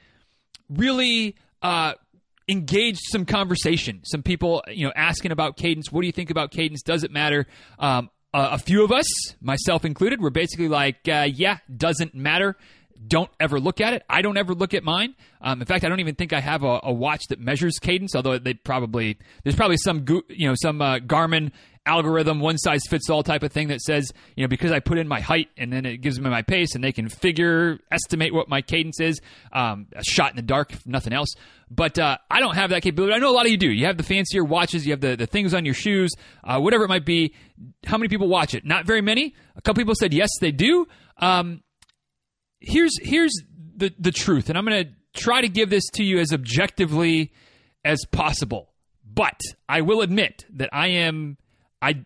really 0.69 1.37
uh, 1.62 1.94
engaged 2.49 3.00
some 3.10 3.25
conversation. 3.25 4.00
Some 4.05 4.22
people, 4.22 4.62
you 4.69 4.87
know, 4.87 4.93
asking 4.94 5.32
about 5.32 5.56
cadence. 5.56 5.93
What 5.93 6.00
do 6.00 6.06
you 6.06 6.12
think 6.12 6.31
about 6.31 6.50
cadence? 6.50 6.82
Does 6.82 7.05
it 7.05 7.10
matter? 7.10 7.46
Um, 7.78 8.10
uh, 8.34 8.50
a 8.52 8.58
few 8.58 8.84
of 8.84 8.93
us, 8.93 9.06
myself 9.40 9.84
included, 9.84 10.20
were 10.20 10.31
basically 10.31 10.69
like, 10.69 11.08
uh, 11.08 11.26
yeah, 11.32 11.58
doesn't 11.75 12.14
matter. 12.14 12.56
Don't 13.06 13.31
ever 13.39 13.61
look 13.61 13.81
at 13.81 13.93
it. 13.93 14.03
I 14.09 14.23
don't 14.23 14.37
ever 14.37 14.55
look 14.55 14.75
at 14.75 14.83
mine. 14.83 15.15
Um, 15.41 15.61
in 15.61 15.67
fact, 15.67 15.85
I 15.85 15.89
don't 15.89 16.00
even 16.00 16.15
think 16.15 16.33
I 16.33 16.41
have 16.41 16.65
a, 16.65 16.81
a, 16.83 16.93
watch 16.93 17.29
that 17.29 17.39
measures 17.39 17.79
cadence. 17.79 18.17
Although 18.17 18.39
they 18.39 18.55
probably 18.55 19.19
there's 19.45 19.55
probably 19.55 19.77
some 19.77 20.05
you 20.29 20.49
know 20.49 20.55
some 20.61 20.83
uh, 20.83 20.99
Garmin 20.99 21.53
algorithm, 21.89 22.39
one 22.39 22.59
size 22.59 22.83
fits 22.89 23.09
all 23.09 23.23
type 23.23 23.43
of 23.43 23.50
thing 23.50 23.69
that 23.69 23.81
says, 23.81 24.12
you 24.37 24.45
know, 24.45 24.49
because 24.49 24.71
I 24.71 24.79
put 24.79 24.99
in 24.99 25.09
my 25.09 25.21
height 25.21 25.49
and 25.56 25.73
then 25.73 25.87
it 25.87 25.99
gives 25.99 26.21
me 26.21 26.29
my 26.29 26.43
pace 26.43 26.75
and 26.75 26.85
they 26.85 26.93
can 26.93 27.09
figure, 27.09 27.81
estimate 27.91 28.33
what 28.35 28.49
my 28.49 28.61
cadence 28.61 29.01
is. 29.01 29.21
Um, 29.53 29.87
a 29.97 30.05
shot 30.05 30.31
in 30.31 30.37
the 30.37 30.43
dark, 30.43 30.73
nothing 30.87 31.12
else. 31.12 31.31
But 31.71 31.99
uh, 31.99 32.19
I 32.31 32.41
don't 32.41 32.55
have 32.55 32.71
that 32.71 32.83
capability. 32.83 33.15
I 33.15 33.19
know 33.19 33.31
a 33.31 33.33
lot 33.33 33.47
of 33.47 33.51
you 33.51 33.56
do. 33.56 33.71
You 33.71 33.87
have 33.87 33.97
the 33.97 34.03
fancier 34.03 34.44
watches, 34.44 34.87
you 34.87 34.93
have 34.93 35.01
the, 35.01 35.17
the 35.17 35.27
things 35.27 35.55
on 35.55 35.65
your 35.65 35.75
shoes, 35.75 36.12
uh, 36.44 36.61
whatever 36.61 36.85
it 36.85 36.89
might 36.89 37.06
be. 37.06 37.35
How 37.87 37.97
many 37.97 38.09
people 38.09 38.29
watch 38.29 38.55
it? 38.55 38.65
Not 38.65 38.85
very 38.85 39.01
many. 39.01 39.35
A 39.56 39.62
couple 39.62 39.81
people 39.81 39.94
said 39.94 40.12
yes, 40.12 40.29
they 40.41 40.53
do. 40.53 40.87
Um, 41.17 41.62
here's 42.60 42.93
here's 43.00 43.32
the 43.76 43.93
the 43.99 44.12
truth, 44.12 44.49
and 44.49 44.58
I'm 44.58 44.64
going 44.64 44.84
to 44.84 45.20
try 45.20 45.40
to 45.40 45.49
give 45.49 45.70
this 45.70 45.84
to 45.94 46.05
you 46.05 46.19
as 46.19 46.32
objectively 46.32 47.32
as 47.84 48.05
possible. 48.10 48.70
But 49.05 49.40
I 49.69 49.81
will 49.81 50.02
admit 50.02 50.44
that 50.50 50.69
I 50.72 50.88
am 50.88 51.38
I 51.81 52.05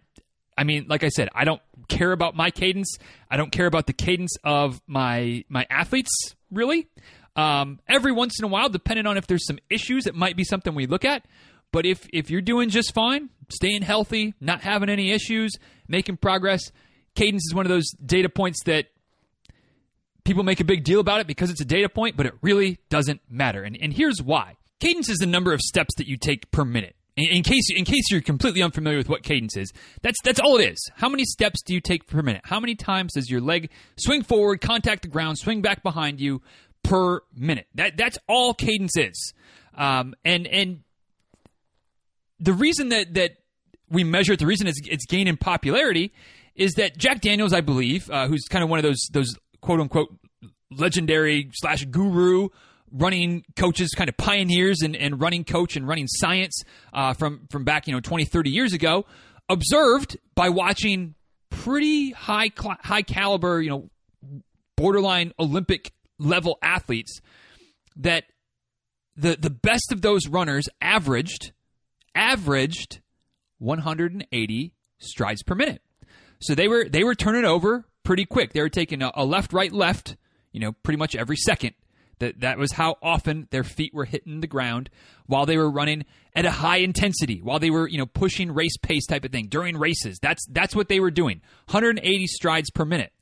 I 0.56 0.64
mean, 0.64 0.86
like 0.88 1.02
I 1.02 1.08
said, 1.08 1.28
I 1.34 1.44
don't 1.44 1.62
care 1.88 2.12
about 2.12 2.36
my 2.36 2.50
cadence. 2.50 2.98
I 3.30 3.36
don't 3.36 3.50
care 3.50 3.66
about 3.66 3.86
the 3.86 3.92
cadence 3.92 4.36
of 4.44 4.80
my 4.86 5.44
my 5.48 5.66
athletes 5.70 6.10
really. 6.50 6.88
Um, 7.34 7.80
every 7.88 8.12
once 8.12 8.38
in 8.38 8.44
a 8.44 8.48
while, 8.48 8.68
depending 8.68 9.06
on 9.06 9.16
if 9.16 9.26
there's 9.26 9.46
some 9.46 9.58
issues, 9.70 10.06
it 10.06 10.14
might 10.14 10.36
be 10.36 10.44
something 10.44 10.74
we 10.74 10.86
look 10.86 11.04
at. 11.04 11.24
But 11.72 11.86
if 11.86 12.06
if 12.12 12.30
you're 12.30 12.42
doing 12.42 12.68
just 12.68 12.92
fine, 12.92 13.30
staying 13.48 13.82
healthy, 13.82 14.34
not 14.40 14.60
having 14.60 14.90
any 14.90 15.10
issues, 15.12 15.52
making 15.88 16.18
progress, 16.18 16.70
cadence 17.14 17.46
is 17.48 17.54
one 17.54 17.64
of 17.64 17.70
those 17.70 17.88
data 18.04 18.28
points 18.28 18.62
that 18.64 18.86
people 20.24 20.42
make 20.42 20.60
a 20.60 20.64
big 20.64 20.84
deal 20.84 21.00
about 21.00 21.20
it 21.20 21.26
because 21.26 21.50
it's 21.50 21.60
a 21.60 21.64
data 21.64 21.88
point, 21.88 22.16
but 22.16 22.26
it 22.26 22.34
really 22.42 22.78
doesn't 22.88 23.20
matter. 23.28 23.62
And 23.62 23.76
and 23.80 23.92
here's 23.92 24.22
why. 24.22 24.56
Cadence 24.80 25.08
is 25.08 25.18
the 25.18 25.26
number 25.26 25.52
of 25.52 25.60
steps 25.60 25.94
that 25.96 26.06
you 26.06 26.16
take 26.16 26.50
per 26.50 26.64
minute. 26.64 26.96
In, 27.14 27.26
in, 27.36 27.42
case 27.42 27.68
in 27.70 27.84
case 27.84 28.10
you're 28.10 28.22
completely 28.22 28.62
unfamiliar 28.62 28.96
with 28.96 29.08
what 29.08 29.22
cadence 29.22 29.56
is, 29.56 29.72
that's 30.00 30.18
that's 30.24 30.40
all 30.40 30.56
it 30.58 30.72
is. 30.72 30.90
How 30.96 31.08
many 31.08 31.24
steps 31.24 31.62
do 31.62 31.74
you 31.74 31.80
take 31.80 32.06
per 32.06 32.22
minute? 32.22 32.42
How 32.44 32.58
many 32.58 32.74
times 32.74 33.12
does 33.14 33.30
your 33.30 33.40
leg 33.40 33.70
swing 33.96 34.22
forward, 34.22 34.60
contact 34.60 35.02
the 35.02 35.08
ground, 35.08 35.38
swing 35.38 35.60
back 35.60 35.82
behind 35.82 36.20
you 36.20 36.42
per 36.82 37.20
minute? 37.34 37.66
That 37.74 37.96
that's 37.96 38.18
all 38.28 38.54
cadence 38.54 38.96
is. 38.96 39.34
Um, 39.76 40.14
and 40.24 40.46
and 40.46 40.80
the 42.40 42.54
reason 42.54 42.88
that 42.88 43.14
that 43.14 43.32
we 43.90 44.04
measure 44.04 44.32
it, 44.32 44.38
the 44.38 44.46
reason 44.46 44.66
it's, 44.66 44.80
it's 44.86 45.04
gained 45.04 45.28
in 45.28 45.36
popularity, 45.36 46.12
is 46.56 46.72
that 46.74 46.96
Jack 46.96 47.20
Daniels, 47.20 47.52
I 47.52 47.60
believe, 47.60 48.10
uh, 48.10 48.26
who's 48.26 48.44
kind 48.48 48.64
of 48.64 48.70
one 48.70 48.78
of 48.78 48.82
those 48.82 49.00
those 49.12 49.36
quote 49.62 49.80
unquote 49.80 50.14
legendary 50.70 51.50
slash 51.54 51.84
guru 51.86 52.48
running 52.92 53.42
coaches, 53.56 53.94
kind 53.96 54.10
of 54.10 54.16
pioneers 54.16 54.82
and, 54.82 54.94
and 54.94 55.20
running 55.20 55.44
coach 55.44 55.76
and 55.76 55.88
running 55.88 56.06
science 56.06 56.62
uh, 56.92 57.14
from 57.14 57.46
from 57.50 57.64
back 57.64 57.86
you 57.86 57.94
know 57.94 58.00
20, 58.00 58.24
30 58.26 58.50
years 58.50 58.72
ago, 58.74 59.06
observed 59.48 60.18
by 60.34 60.50
watching 60.50 61.14
pretty 61.50 62.10
high 62.10 62.50
cl- 62.58 62.78
high 62.82 63.02
caliber, 63.02 63.60
you 63.60 63.70
know, 63.70 63.90
borderline 64.76 65.32
Olympic 65.38 65.92
level 66.18 66.58
athletes 66.62 67.20
that 67.96 68.24
the 69.16 69.36
the 69.36 69.50
best 69.50 69.92
of 69.92 70.02
those 70.02 70.28
runners 70.28 70.68
averaged 70.80 71.52
averaged 72.14 73.00
180 73.58 74.74
strides 74.98 75.42
per 75.42 75.54
minute. 75.54 75.82
So 76.40 76.54
they 76.54 76.68
were 76.68 76.88
they 76.88 77.04
were 77.04 77.14
turning 77.14 77.44
over 77.44 77.86
pretty 78.04 78.24
quick. 78.24 78.52
They 78.52 78.60
were 78.60 78.68
taking 78.68 79.02
a, 79.02 79.10
a 79.14 79.24
left 79.24 79.52
right 79.52 79.72
left, 79.72 80.16
you 80.52 80.60
know, 80.60 80.72
pretty 80.72 80.98
much 80.98 81.14
every 81.14 81.36
second 81.36 81.74
that 82.22 82.40
that 82.40 82.56
was 82.56 82.72
how 82.72 82.96
often 83.02 83.48
their 83.50 83.64
feet 83.64 83.92
were 83.92 84.04
hitting 84.04 84.40
the 84.40 84.46
ground 84.46 84.88
while 85.26 85.44
they 85.44 85.56
were 85.56 85.70
running 85.70 86.04
at 86.34 86.46
a 86.46 86.50
high 86.50 86.76
intensity, 86.76 87.40
while 87.42 87.58
they 87.58 87.70
were, 87.70 87.88
you 87.88 87.98
know, 87.98 88.06
pushing 88.06 88.52
race 88.52 88.76
pace 88.80 89.06
type 89.06 89.24
of 89.24 89.32
thing 89.32 89.48
during 89.48 89.76
races. 89.76 90.18
That's 90.22 90.46
that's 90.50 90.74
what 90.74 90.88
they 90.88 91.00
were 91.00 91.10
doing. 91.10 91.40
180 91.66 92.26
strides 92.28 92.70
per 92.70 92.84
minute. 92.84 93.12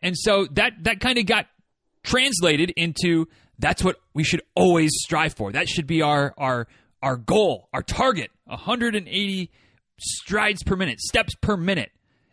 And 0.00 0.16
so 0.16 0.46
that 0.52 0.72
that 0.82 1.00
kind 1.00 1.18
of 1.18 1.26
got 1.26 1.46
translated 2.04 2.72
into 2.76 3.26
that's 3.58 3.82
what 3.82 3.96
we 4.14 4.22
should 4.22 4.42
always 4.54 4.92
strive 4.94 5.34
for. 5.34 5.52
That 5.52 5.68
should 5.68 5.86
be 5.86 6.02
our 6.02 6.32
our 6.38 6.68
our 7.02 7.16
goal, 7.16 7.68
our 7.72 7.82
target. 7.82 8.30
180 8.44 9.50
strides 9.98 10.62
per 10.62 10.76
minute, 10.76 11.00
steps 11.00 11.34
per 11.40 11.56
minute 11.56 11.90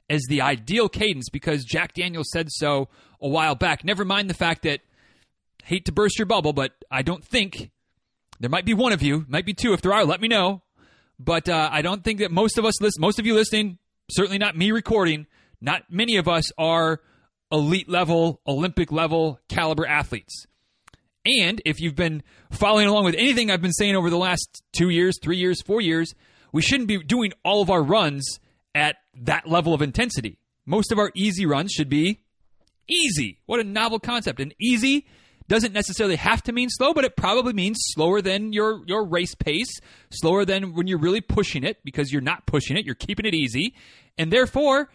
as 0.09 0.23
the 0.27 0.41
ideal 0.41 0.89
cadence 0.89 1.29
because 1.29 1.63
Jack 1.63 1.93
Daniels 1.93 2.29
said 2.31 2.51
so 2.51 2.89
a 3.21 3.27
while 3.27 3.55
back. 3.55 3.83
Never 3.83 4.05
mind 4.05 4.29
the 4.29 4.35
fact 4.35 4.63
that 4.63 4.81
hate 5.63 5.85
to 5.85 5.91
burst 5.91 6.19
your 6.19 6.25
bubble, 6.25 6.53
but 6.53 6.71
I 6.91 7.01
don't 7.01 7.23
think 7.23 7.71
there 8.39 8.49
might 8.49 8.65
be 8.65 8.73
one 8.73 8.91
of 8.91 9.01
you, 9.01 9.25
might 9.27 9.45
be 9.45 9.53
two. 9.53 9.73
If 9.73 9.81
there 9.81 9.93
are, 9.93 10.05
let 10.05 10.21
me 10.21 10.27
know. 10.27 10.61
But 11.19 11.47
uh, 11.47 11.69
I 11.71 11.81
don't 11.81 12.03
think 12.03 12.19
that 12.19 12.31
most 12.31 12.57
of 12.57 12.65
us, 12.65 12.81
list, 12.81 12.99
most 12.99 13.19
of 13.19 13.25
you 13.25 13.33
listening, 13.33 13.77
certainly 14.11 14.37
not 14.37 14.57
me 14.57 14.71
recording, 14.71 15.27
not 15.61 15.83
many 15.89 16.17
of 16.17 16.27
us 16.27 16.51
are 16.57 16.99
elite 17.51 17.87
level, 17.87 18.41
Olympic 18.45 18.91
level 18.91 19.39
caliber 19.47 19.85
athletes. 19.85 20.45
And 21.25 21.61
if 21.65 21.79
you've 21.79 21.95
been 21.95 22.23
following 22.51 22.87
along 22.87 23.05
with 23.05 23.15
anything 23.15 23.49
I've 23.49 23.61
been 23.61 23.71
saying 23.71 23.95
over 23.95 24.09
the 24.09 24.17
last 24.17 24.63
two 24.73 24.89
years, 24.89 25.17
three 25.21 25.37
years, 25.37 25.61
four 25.61 25.79
years, 25.79 26.13
we 26.51 26.61
shouldn't 26.61 26.89
be 26.89 27.01
doing 27.01 27.31
all 27.45 27.61
of 27.61 27.69
our 27.69 27.81
runs 27.81 28.39
at 28.75 28.97
that 29.15 29.47
level 29.47 29.73
of 29.73 29.81
intensity. 29.81 30.37
Most 30.65 30.91
of 30.91 30.99
our 30.99 31.11
easy 31.15 31.45
runs 31.45 31.71
should 31.71 31.89
be 31.89 32.21
easy. 32.87 33.39
What 33.45 33.59
a 33.59 33.63
novel 33.63 33.99
concept. 33.99 34.39
And 34.39 34.53
easy 34.59 35.05
doesn't 35.47 35.73
necessarily 35.73 36.15
have 36.15 36.41
to 36.43 36.51
mean 36.51 36.69
slow, 36.69 36.93
but 36.93 37.03
it 37.03 37.15
probably 37.15 37.53
means 37.53 37.77
slower 37.79 38.21
than 38.21 38.53
your 38.53 38.81
your 38.85 39.05
race 39.05 39.35
pace, 39.35 39.79
slower 40.09 40.45
than 40.45 40.73
when 40.73 40.87
you're 40.87 40.97
really 40.97 41.21
pushing 41.21 41.63
it 41.63 41.83
because 41.83 42.11
you're 42.11 42.21
not 42.21 42.45
pushing 42.45 42.77
it, 42.77 42.85
you're 42.85 42.95
keeping 42.95 43.25
it 43.25 43.33
easy, 43.33 43.75
and 44.17 44.31
therefore 44.31 44.89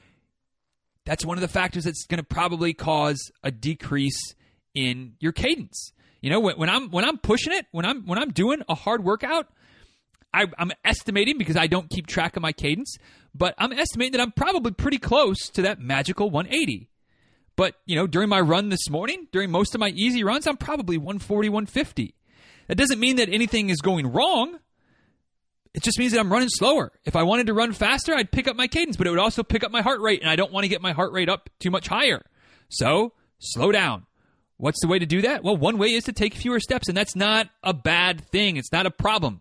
that's 1.04 1.24
one 1.24 1.36
of 1.36 1.42
the 1.42 1.48
factors 1.48 1.84
that's 1.84 2.04
going 2.06 2.18
to 2.18 2.24
probably 2.24 2.74
cause 2.74 3.30
a 3.42 3.50
decrease 3.50 4.34
in 4.74 5.14
your 5.20 5.32
cadence. 5.32 5.92
You 6.20 6.30
know, 6.30 6.40
when, 6.40 6.58
when, 6.58 6.68
I'm 6.68 6.90
when 6.90 7.04
I'm 7.04 7.18
pushing 7.18 7.52
it, 7.52 7.66
when 7.70 7.86
I'm 7.86 8.04
when 8.06 8.18
I'm 8.18 8.30
doing 8.30 8.62
a 8.68 8.74
hard 8.74 9.04
workout, 9.04 9.48
I, 10.32 10.46
I'm 10.58 10.72
estimating 10.84 11.38
because 11.38 11.56
I 11.56 11.66
don't 11.66 11.88
keep 11.90 12.06
track 12.06 12.36
of 12.36 12.42
my 12.42 12.52
cadence, 12.52 12.96
but 13.34 13.54
I'm 13.58 13.72
estimating 13.72 14.12
that 14.12 14.20
I'm 14.20 14.32
probably 14.32 14.72
pretty 14.72 14.98
close 14.98 15.48
to 15.50 15.62
that 15.62 15.80
magical 15.80 16.30
180. 16.30 16.90
But, 17.56 17.74
you 17.86 17.96
know, 17.96 18.06
during 18.06 18.28
my 18.28 18.40
run 18.40 18.68
this 18.68 18.88
morning, 18.88 19.26
during 19.32 19.50
most 19.50 19.74
of 19.74 19.80
my 19.80 19.88
easy 19.88 20.22
runs, 20.22 20.46
I'm 20.46 20.56
probably 20.56 20.96
140, 20.96 21.48
150. 21.48 22.14
That 22.68 22.76
doesn't 22.76 23.00
mean 23.00 23.16
that 23.16 23.28
anything 23.28 23.70
is 23.70 23.80
going 23.80 24.06
wrong. 24.06 24.58
It 25.74 25.82
just 25.82 25.98
means 25.98 26.12
that 26.12 26.20
I'm 26.20 26.32
running 26.32 26.50
slower. 26.50 26.92
If 27.04 27.16
I 27.16 27.24
wanted 27.24 27.46
to 27.48 27.54
run 27.54 27.72
faster, 27.72 28.14
I'd 28.14 28.30
pick 28.30 28.46
up 28.46 28.56
my 28.56 28.68
cadence, 28.68 28.96
but 28.96 29.06
it 29.06 29.10
would 29.10 29.18
also 29.18 29.42
pick 29.42 29.64
up 29.64 29.72
my 29.72 29.82
heart 29.82 30.00
rate, 30.00 30.20
and 30.20 30.30
I 30.30 30.36
don't 30.36 30.52
want 30.52 30.64
to 30.64 30.68
get 30.68 30.82
my 30.82 30.92
heart 30.92 31.12
rate 31.12 31.28
up 31.28 31.50
too 31.58 31.70
much 31.70 31.88
higher. 31.88 32.22
So, 32.68 33.12
slow 33.38 33.72
down. 33.72 34.06
What's 34.56 34.80
the 34.80 34.88
way 34.88 34.98
to 34.98 35.06
do 35.06 35.22
that? 35.22 35.42
Well, 35.42 35.56
one 35.56 35.78
way 35.78 35.88
is 35.88 36.04
to 36.04 36.12
take 36.12 36.34
fewer 36.34 36.60
steps, 36.60 36.88
and 36.88 36.96
that's 36.96 37.16
not 37.16 37.48
a 37.62 37.72
bad 37.72 38.24
thing. 38.30 38.56
It's 38.56 38.72
not 38.72 38.86
a 38.86 38.90
problem. 38.90 39.40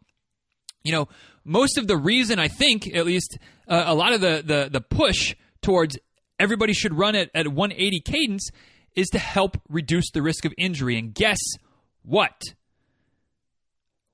You 0.88 0.94
know, 0.94 1.08
most 1.44 1.78
of 1.78 1.88
the 1.88 1.98
reason 1.98 2.40
I 2.40 2.48
think, 2.48 2.94
at 2.96 3.06
least 3.06 3.38
uh, 3.68 3.84
a 3.86 3.94
lot 3.94 4.14
of 4.14 4.22
the, 4.22 4.42
the, 4.46 4.70
the 4.72 4.82
push 4.82 5.36
towards 5.62 5.98
everybody 6.40 6.74
should 6.74 6.98
run 6.98 7.16
at, 7.16 7.30
at 7.36 7.50
180 7.50 8.00
cadence 8.02 8.50
is 8.96 9.08
to 9.10 9.20
help 9.20 9.58
reduce 9.70 10.10
the 10.12 10.22
risk 10.22 10.46
of 10.46 10.54
injury. 10.58 10.98
And 10.98 11.14
guess 11.14 11.40
what? 12.04 12.42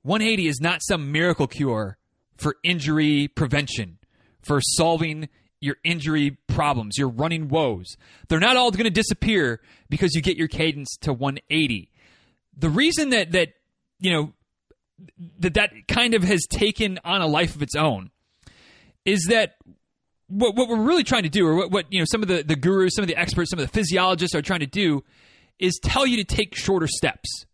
180 0.01 0.47
is 0.47 0.59
not 0.59 0.81
some 0.83 1.11
miracle 1.11 1.47
cure 1.47 1.97
for 2.37 2.55
injury 2.63 3.27
prevention, 3.27 3.99
for 4.41 4.59
solving 4.61 5.29
your 5.61 5.77
injury 5.83 6.37
problems, 6.47 6.97
your 6.97 7.07
running 7.07 7.47
woes. 7.47 7.95
They're 8.27 8.39
not 8.39 8.57
all 8.57 8.71
going 8.71 8.83
to 8.83 8.89
disappear 8.89 9.61
because 9.89 10.13
you 10.13 10.21
get 10.21 10.35
your 10.35 10.49
cadence 10.49 10.97
to 11.01 11.13
180. 11.13 11.89
The 12.57 12.69
reason 12.69 13.11
that 13.11 13.31
that 13.31 13.53
you 13.99 14.11
know 14.11 14.33
that 15.39 15.53
that 15.55 15.71
kind 15.87 16.13
of 16.13 16.23
has 16.23 16.45
taken 16.49 16.99
on 17.03 17.21
a 17.21 17.27
life 17.27 17.55
of 17.55 17.61
its 17.61 17.75
own 17.75 18.11
is 19.05 19.27
that 19.29 19.55
what, 20.27 20.55
what 20.55 20.69
we're 20.69 20.81
really 20.81 21.03
trying 21.03 21.23
to 21.23 21.29
do, 21.29 21.45
or 21.45 21.55
what, 21.55 21.71
what 21.71 21.85
you 21.89 21.99
know, 21.99 22.05
some 22.05 22.21
of 22.21 22.27
the, 22.27 22.43
the 22.43 22.55
gurus, 22.55 22.95
some 22.95 23.03
of 23.03 23.07
the 23.07 23.15
experts, 23.15 23.49
some 23.49 23.59
of 23.59 23.65
the 23.65 23.71
physiologists 23.71 24.35
are 24.35 24.41
trying 24.41 24.61
to 24.61 24.65
do, 24.65 25.03
is 25.59 25.79
tell 25.81 26.07
you 26.07 26.17
to 26.17 26.23
take 26.23 26.55
shorter 26.55 26.87
steps. 26.87 27.45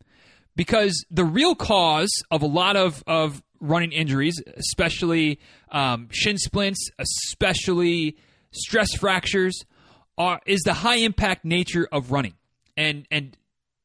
Because 0.56 1.06
the 1.10 1.24
real 1.24 1.56
cause 1.56 2.12
of 2.32 2.42
a 2.42 2.46
lot 2.46 2.76
of, 2.76 3.04
of 3.08 3.42
running 3.60 3.92
injuries, 3.92 4.42
especially 4.58 5.40
um, 5.72 6.10
shin 6.12 6.38
splints, 6.38 6.90
especially 6.98 8.18
stress 8.52 8.94
fractures, 8.96 9.64
are, 10.18 10.42
is 10.46 10.62
the 10.62 10.74
high 10.74 10.98
impact 10.98 11.46
nature 11.46 11.88
of 11.92 12.12
running 12.12 12.34
and 12.76 13.08
and 13.10 13.38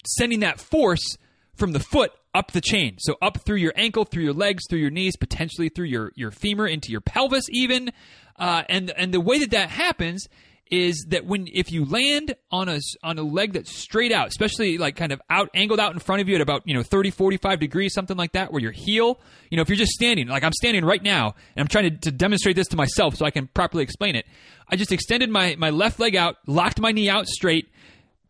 sending 0.07 0.41
that 0.41 0.61
force 0.61 1.17
from 1.55 1.73
the 1.73 1.81
foot 1.81 2.13
up 2.35 2.53
the 2.53 2.61
chain. 2.61 2.97
So 2.99 3.17
up 3.23 3.39
through 3.45 3.57
your 3.57 3.73
ankle, 3.77 4.05
through 4.05 4.25
your 4.25 4.33
legs, 4.33 4.65
through 4.69 4.81
your 4.81 4.91
knees, 4.91 5.17
potentially 5.17 5.69
through 5.69 5.87
your 5.87 6.13
your 6.15 6.31
femur 6.31 6.67
into 6.67 6.91
your 6.91 7.01
pelvis, 7.01 7.45
even. 7.51 7.93
Uh, 8.37 8.65
and 8.69 8.91
and 8.97 9.15
the 9.15 9.21
way 9.21 9.39
that 9.39 9.53
that 9.53 9.71
happens 9.71 10.27
is 10.71 11.07
that 11.11 11.27
when 11.27 11.47
if 11.53 11.71
you 11.71 11.85
land 11.85 12.35
on 12.51 12.69
a 12.69 12.81
on 13.03 13.19
a 13.19 13.23
leg 13.23 13.53
that's 13.53 13.71
straight 13.71 14.11
out, 14.13 14.29
especially 14.29 14.79
like 14.79 14.97
kind 14.97 15.13
of 15.13 15.21
out 15.31 15.49
angled 15.55 15.79
out 15.79 15.93
in 15.93 15.99
front 15.99 16.23
of 16.23 16.29
you 16.29 16.35
at 16.35 16.41
about, 16.41 16.63
you 16.65 16.75
know, 16.75 16.83
30 16.83 17.11
45 17.11 17.61
degrees 17.61 17.93
something 17.95 18.17
like 18.17 18.33
that 18.33 18.51
where 18.53 18.61
your 18.61 18.73
heel, 18.73 19.21
you 19.51 19.57
know, 19.57 19.63
if 19.63 19.69
you're 19.69 19.77
just 19.77 19.93
standing, 19.93 20.27
like 20.27 20.43
I'm 20.43 20.53
standing 20.53 20.85
right 20.85 21.03
now 21.03 21.35
and 21.55 21.63
I'm 21.63 21.69
trying 21.69 21.91
to, 21.91 21.97
to 21.99 22.11
demonstrate 22.11 22.57
this 22.57 22.69
to 22.69 22.77
myself 22.77 23.15
so 23.17 23.25
I 23.25 23.31
can 23.31 23.47
properly 23.49 23.85
explain 23.85 24.17
it. 24.17 24.27
I 24.69 24.77
just 24.77 24.91
extended 24.91 25.31
my 25.31 25.55
my 25.59 25.71
left 25.71 26.01
leg 26.01 26.17
out, 26.17 26.37
locked 26.47 26.81
my 26.81 26.93
knee 26.93 27.09
out 27.09 27.29
straight, 27.29 27.69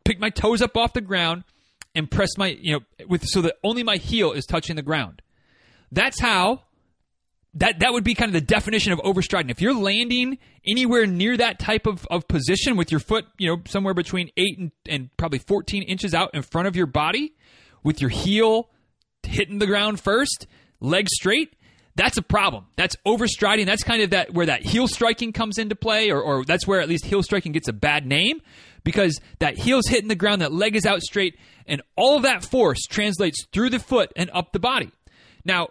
picked 0.05 0.21
my 0.21 0.31
toes 0.31 0.61
up 0.61 0.77
off 0.77 0.93
the 0.93 1.01
ground 1.01 1.45
and 1.95 2.11
press 2.11 2.37
my, 2.37 2.49
you 2.61 2.73
know, 2.73 3.07
with 3.07 3.25
so 3.25 3.43
that 3.43 3.57
only 3.63 3.83
my 3.83 3.97
heel 3.97 4.33
is 4.33 4.47
touching 4.47 4.77
the 4.77 4.83
ground. 4.83 5.23
That's 5.93 6.21
how 6.21 6.63
that 7.55 7.81
that 7.81 7.93
would 7.93 8.05
be 8.05 8.15
kind 8.15 8.29
of 8.29 8.33
the 8.35 8.41
definition 8.41 8.93
of 8.93 8.99
overstriding. 9.01 9.51
If 9.51 9.61
you're 9.61 9.75
landing 9.75 10.39
anywhere 10.67 11.07
near 11.07 11.37
that 11.37 11.59
type 11.59 11.87
of, 11.87 12.07
of 12.11 12.27
position 12.27 12.77
with 12.77 12.91
your 12.91 13.01
foot, 13.01 13.27
you 13.39 13.49
know, 13.49 13.63
somewhere 13.67 13.95
between 13.95 14.31
eight 14.37 14.59
and, 14.59 14.73
and 14.89 15.17
probably 15.17 15.39
14 15.39 15.83
inches 15.85 16.15
out 16.15 16.31
in 16.35 16.43
front 16.43 16.69
of 16.69 16.77
your 16.77 16.87
body, 16.87 17.35
with 17.83 18.01
your 18.01 18.11
heel 18.11 18.71
hitting 19.23 19.59
the 19.59 19.67
ground 19.67 20.01
first, 20.01 20.47
leg 20.81 21.09
straight, 21.09 21.55
that's 21.97 22.17
a 22.19 22.23
problem. 22.23 22.67
That's 22.77 22.97
overstriding. 23.07 23.67
That's 23.67 23.85
kind 23.85 24.03
of 24.03 24.11
that 24.11 24.35
where 24.35 24.47
that 24.47 24.63
heel 24.63 24.89
striking 24.89 25.33
comes 25.33 25.59
into 25.59 25.77
play, 25.77 26.11
or, 26.11 26.21
or 26.21 26.45
that's 26.45 26.67
where 26.67 26.81
at 26.81 26.89
least 26.89 27.05
heel 27.05 27.23
striking 27.23 27.53
gets 27.53 27.69
a 27.69 27.73
bad 27.73 28.05
name 28.05 28.41
because 28.85 29.21
that 29.39 29.57
heel's 29.57 29.89
hitting 29.89 30.09
the 30.09 30.15
ground, 30.15 30.43
that 30.43 30.53
leg 30.53 30.77
is 30.77 30.87
out 30.87 31.03
straight, 31.03 31.37
and 31.67 31.83
all 31.97 32.17
of 32.17 32.23
that 32.23 32.45
force 32.45 32.83
translates 32.89 33.45
through 33.53 33.71
the 33.71 33.79
foot 33.79 34.13
and 34.17 34.31
up 34.33 34.53
the 34.53 34.61
body. 34.61 34.91
Now, 35.45 35.69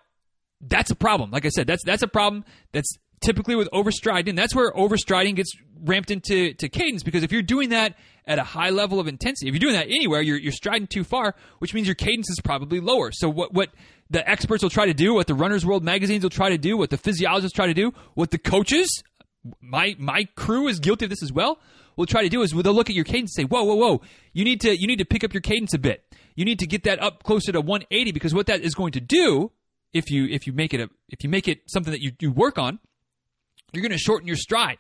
that's 0.60 0.92
a 0.92 0.96
problem. 0.96 1.32
Like 1.32 1.46
I 1.46 1.50
said, 1.50 1.68
that's 1.68 1.84
that's 1.84 2.04
a 2.04 2.08
problem. 2.08 2.46
That's 2.72 2.98
typically 3.24 3.56
with 3.56 3.70
overstriding. 3.72 4.36
That's 4.36 4.56
where 4.56 4.72
overstriding 4.72 5.36
gets 5.36 5.54
ramped 5.84 6.12
into 6.12 6.54
to 6.54 6.70
cadence 6.70 7.04
because 7.04 7.24
if 7.24 7.32
you're 7.32 7.42
doing 7.42 7.70
that 7.70 7.96
at 8.26 8.40
a 8.40 8.44
high 8.44 8.70
level 8.70 9.00
of 9.00 9.08
intensity, 9.08 9.50
if 9.50 9.54
you're 9.54 9.60
doing 9.60 9.74
that 9.74 9.88
anywhere, 9.88 10.22
you're, 10.22 10.38
you're 10.38 10.52
striding 10.52 10.88
too 10.88 11.04
far, 11.04 11.36
which 11.60 11.74
means 11.74 11.88
your 11.88 11.96
cadence 11.96 12.30
is 12.30 12.40
probably 12.42 12.80
lower. 12.80 13.12
So 13.12 13.30
what 13.30 13.54
what 13.54 13.70
the 14.10 14.28
experts 14.30 14.64
will 14.64 14.70
try 14.70 14.86
to 14.86 14.94
do, 14.94 15.14
what 15.14 15.28
the 15.28 15.36
Runner's 15.36 15.66
World 15.66 15.84
magazines 15.84 16.24
will 16.24 16.30
try 16.30 16.50
to 16.50 16.58
do, 16.58 16.78
what 16.78 16.90
the 16.90 16.98
physiologists 16.98 17.56
try 17.56 17.68
to 17.68 17.74
do, 17.74 17.94
what 18.14 18.32
the 18.32 18.38
coaches, 18.38 19.04
my 19.60 19.96
my 19.98 20.26
crew 20.36 20.68
is 20.68 20.80
guilty 20.80 21.06
of 21.06 21.10
this 21.10 21.24
as 21.24 21.32
well. 21.32 21.60
Will 21.96 22.06
try 22.06 22.24
to 22.24 22.30
do 22.30 22.42
is 22.42 22.52
they'll 22.52 22.74
look 22.74 22.90
at 22.90 22.96
your 22.96 23.06
cadence 23.06 23.38
and 23.38 23.44
say, 23.44 23.48
"Whoa, 23.48 23.64
whoa, 23.64 23.76
whoa! 23.76 24.02
You 24.34 24.44
need 24.44 24.62
to 24.62 24.80
you 24.80 24.88
need 24.88 25.00
to 25.00 25.06
pick 25.06 25.24
up 25.24 25.34
your 25.34 25.42
cadence 25.42 25.74
a 25.74 25.80
bit. 25.80 26.04
You 26.36 26.46
need 26.46 26.60
to 26.60 26.68
get 26.68 26.84
that 26.84 27.02
up 27.02 27.24
closer 27.24 27.52
to 27.52 27.62
180 27.62 28.12
because 28.12 28.34
what 28.34 28.48
that 28.48 28.62
is 28.62 28.74
going 28.74 28.94
to 28.94 29.02
do 29.02 29.52
if 29.94 30.10
you 30.10 30.26
if 30.26 30.48
you 30.48 30.54
make 30.54 30.74
it 30.74 30.82
a 30.82 30.90
if 31.10 31.24
you 31.24 31.30
make 31.30 31.48
it 31.48 31.62
something 31.68 31.92
that 31.92 32.02
you, 32.02 32.12
you 32.20 32.32
work 32.32 32.58
on, 32.58 32.80
you're 33.72 33.82
going 33.84 33.92
to 33.92 33.98
shorten 33.98 34.28
your 34.28 34.38
stride. 34.38 34.80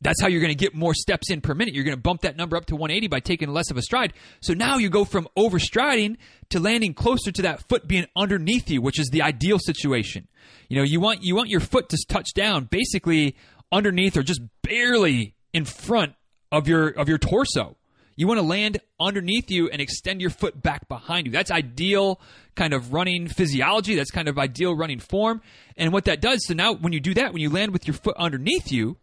That's 0.00 0.20
how 0.20 0.28
you're 0.28 0.40
going 0.40 0.52
to 0.52 0.54
get 0.54 0.76
more 0.76 0.94
steps 0.94 1.28
in 1.28 1.40
per 1.40 1.54
minute. 1.54 1.74
You're 1.74 1.82
going 1.82 1.96
to 1.96 2.00
bump 2.00 2.20
that 2.20 2.36
number 2.36 2.56
up 2.56 2.66
to 2.66 2.76
180 2.76 3.08
by 3.08 3.18
taking 3.18 3.48
less 3.48 3.72
of 3.72 3.76
a 3.76 3.82
stride. 3.82 4.12
So 4.40 4.54
now 4.54 4.76
you 4.76 4.90
go 4.90 5.04
from 5.04 5.26
overstriding 5.36 6.18
to 6.50 6.60
landing 6.60 6.94
closer 6.94 7.32
to 7.32 7.42
that 7.42 7.68
foot 7.68 7.88
being 7.88 8.06
underneath 8.14 8.70
you, 8.70 8.80
which 8.80 9.00
is 9.00 9.08
the 9.08 9.22
ideal 9.22 9.58
situation. 9.58 10.28
You 10.68 10.76
know, 10.76 10.84
you 10.84 11.00
want 11.00 11.24
you 11.24 11.34
want 11.34 11.48
your 11.48 11.60
foot 11.60 11.88
to 11.88 11.98
touch 12.08 12.32
down 12.34 12.66
basically 12.66 13.34
underneath 13.72 14.16
or 14.16 14.22
just 14.22 14.40
barely 14.62 15.34
in 15.52 15.64
front 15.64 16.14
of 16.50 16.68
your 16.68 16.88
of 16.88 17.08
your 17.08 17.18
torso. 17.18 17.76
You 18.16 18.26
want 18.26 18.38
to 18.38 18.46
land 18.46 18.80
underneath 18.98 19.48
you 19.48 19.68
and 19.68 19.80
extend 19.80 20.20
your 20.20 20.30
foot 20.30 20.60
back 20.60 20.88
behind 20.88 21.26
you. 21.26 21.32
That's 21.32 21.52
ideal 21.52 22.20
kind 22.56 22.72
of 22.74 22.92
running 22.92 23.28
physiology. 23.28 23.94
That's 23.94 24.10
kind 24.10 24.26
of 24.26 24.36
ideal 24.38 24.74
running 24.74 24.98
form. 24.98 25.40
And 25.76 25.92
what 25.92 26.06
that 26.06 26.20
does, 26.20 26.44
so 26.44 26.54
now 26.54 26.72
when 26.72 26.92
you 26.92 26.98
do 26.98 27.14
that, 27.14 27.32
when 27.32 27.40
you 27.40 27.48
land 27.48 27.72
with 27.72 27.86
your 27.86 27.94
foot 27.94 28.16
underneath 28.16 28.72
you, 28.72 28.96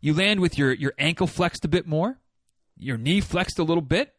you 0.00 0.14
land 0.14 0.40
with 0.40 0.56
your, 0.56 0.72
your 0.72 0.94
ankle 0.98 1.26
flexed 1.26 1.66
a 1.66 1.68
bit 1.68 1.86
more, 1.86 2.18
your 2.78 2.96
knee 2.96 3.20
flexed 3.20 3.58
a 3.58 3.64
little 3.64 3.82
bit, 3.82 4.14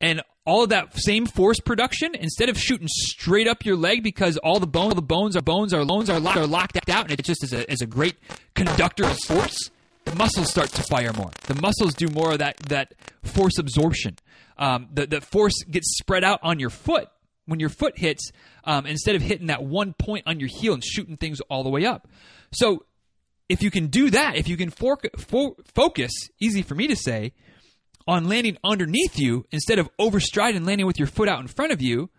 and 0.00 0.22
all 0.44 0.64
of 0.64 0.70
that 0.70 0.98
same 0.98 1.24
force 1.24 1.60
production, 1.60 2.16
instead 2.16 2.48
of 2.48 2.58
shooting 2.58 2.88
straight 2.88 3.46
up 3.46 3.64
your 3.64 3.76
leg 3.76 4.02
because 4.02 4.36
all 4.38 4.58
the 4.58 4.66
bones, 4.66 4.96
the 4.96 5.02
bones 5.02 5.36
are 5.36 5.40
bones, 5.40 5.72
our 5.72 5.84
bones 5.84 6.10
are 6.10 6.18
locked, 6.18 6.36
are 6.36 6.46
locked 6.48 6.90
out, 6.90 7.08
and 7.08 7.18
it 7.18 7.24
just 7.24 7.44
is 7.44 7.52
a, 7.52 7.70
is 7.70 7.80
a 7.80 7.86
great 7.86 8.16
conductor 8.54 9.04
of 9.04 9.16
force 9.20 9.70
muscles 10.14 10.50
start 10.50 10.70
to 10.70 10.82
fire 10.82 11.12
more. 11.12 11.30
The 11.46 11.60
muscles 11.60 11.94
do 11.94 12.08
more 12.08 12.32
of 12.32 12.38
that 12.38 12.56
that 12.68 12.94
force 13.22 13.58
absorption. 13.58 14.16
Um, 14.58 14.88
the 14.92 15.06
the 15.06 15.20
force 15.20 15.62
gets 15.64 15.96
spread 15.98 16.24
out 16.24 16.40
on 16.42 16.58
your 16.58 16.70
foot 16.70 17.08
when 17.46 17.60
your 17.60 17.68
foot 17.68 17.98
hits 17.98 18.30
um, 18.64 18.86
instead 18.86 19.16
of 19.16 19.22
hitting 19.22 19.48
that 19.48 19.62
one 19.62 19.92
point 19.92 20.24
on 20.26 20.40
your 20.40 20.48
heel 20.48 20.74
and 20.74 20.82
shooting 20.84 21.16
things 21.16 21.40
all 21.42 21.62
the 21.62 21.70
way 21.70 21.84
up. 21.84 22.08
So 22.52 22.84
if 23.48 23.62
you 23.62 23.70
can 23.70 23.88
do 23.88 24.10
that, 24.10 24.36
if 24.36 24.48
you 24.48 24.56
can 24.56 24.70
focus, 24.70 26.12
easy 26.40 26.62
for 26.62 26.74
me 26.74 26.86
to 26.86 26.96
say, 26.96 27.32
on 28.06 28.28
landing 28.28 28.56
underneath 28.64 29.18
you 29.18 29.44
instead 29.50 29.78
of 29.78 29.88
overstriding 29.98 30.56
and 30.56 30.66
landing 30.66 30.86
with 30.86 30.98
your 30.98 31.08
foot 31.08 31.28
out 31.28 31.40
in 31.40 31.46
front 31.46 31.72
of 31.72 31.82
you, 31.82 32.10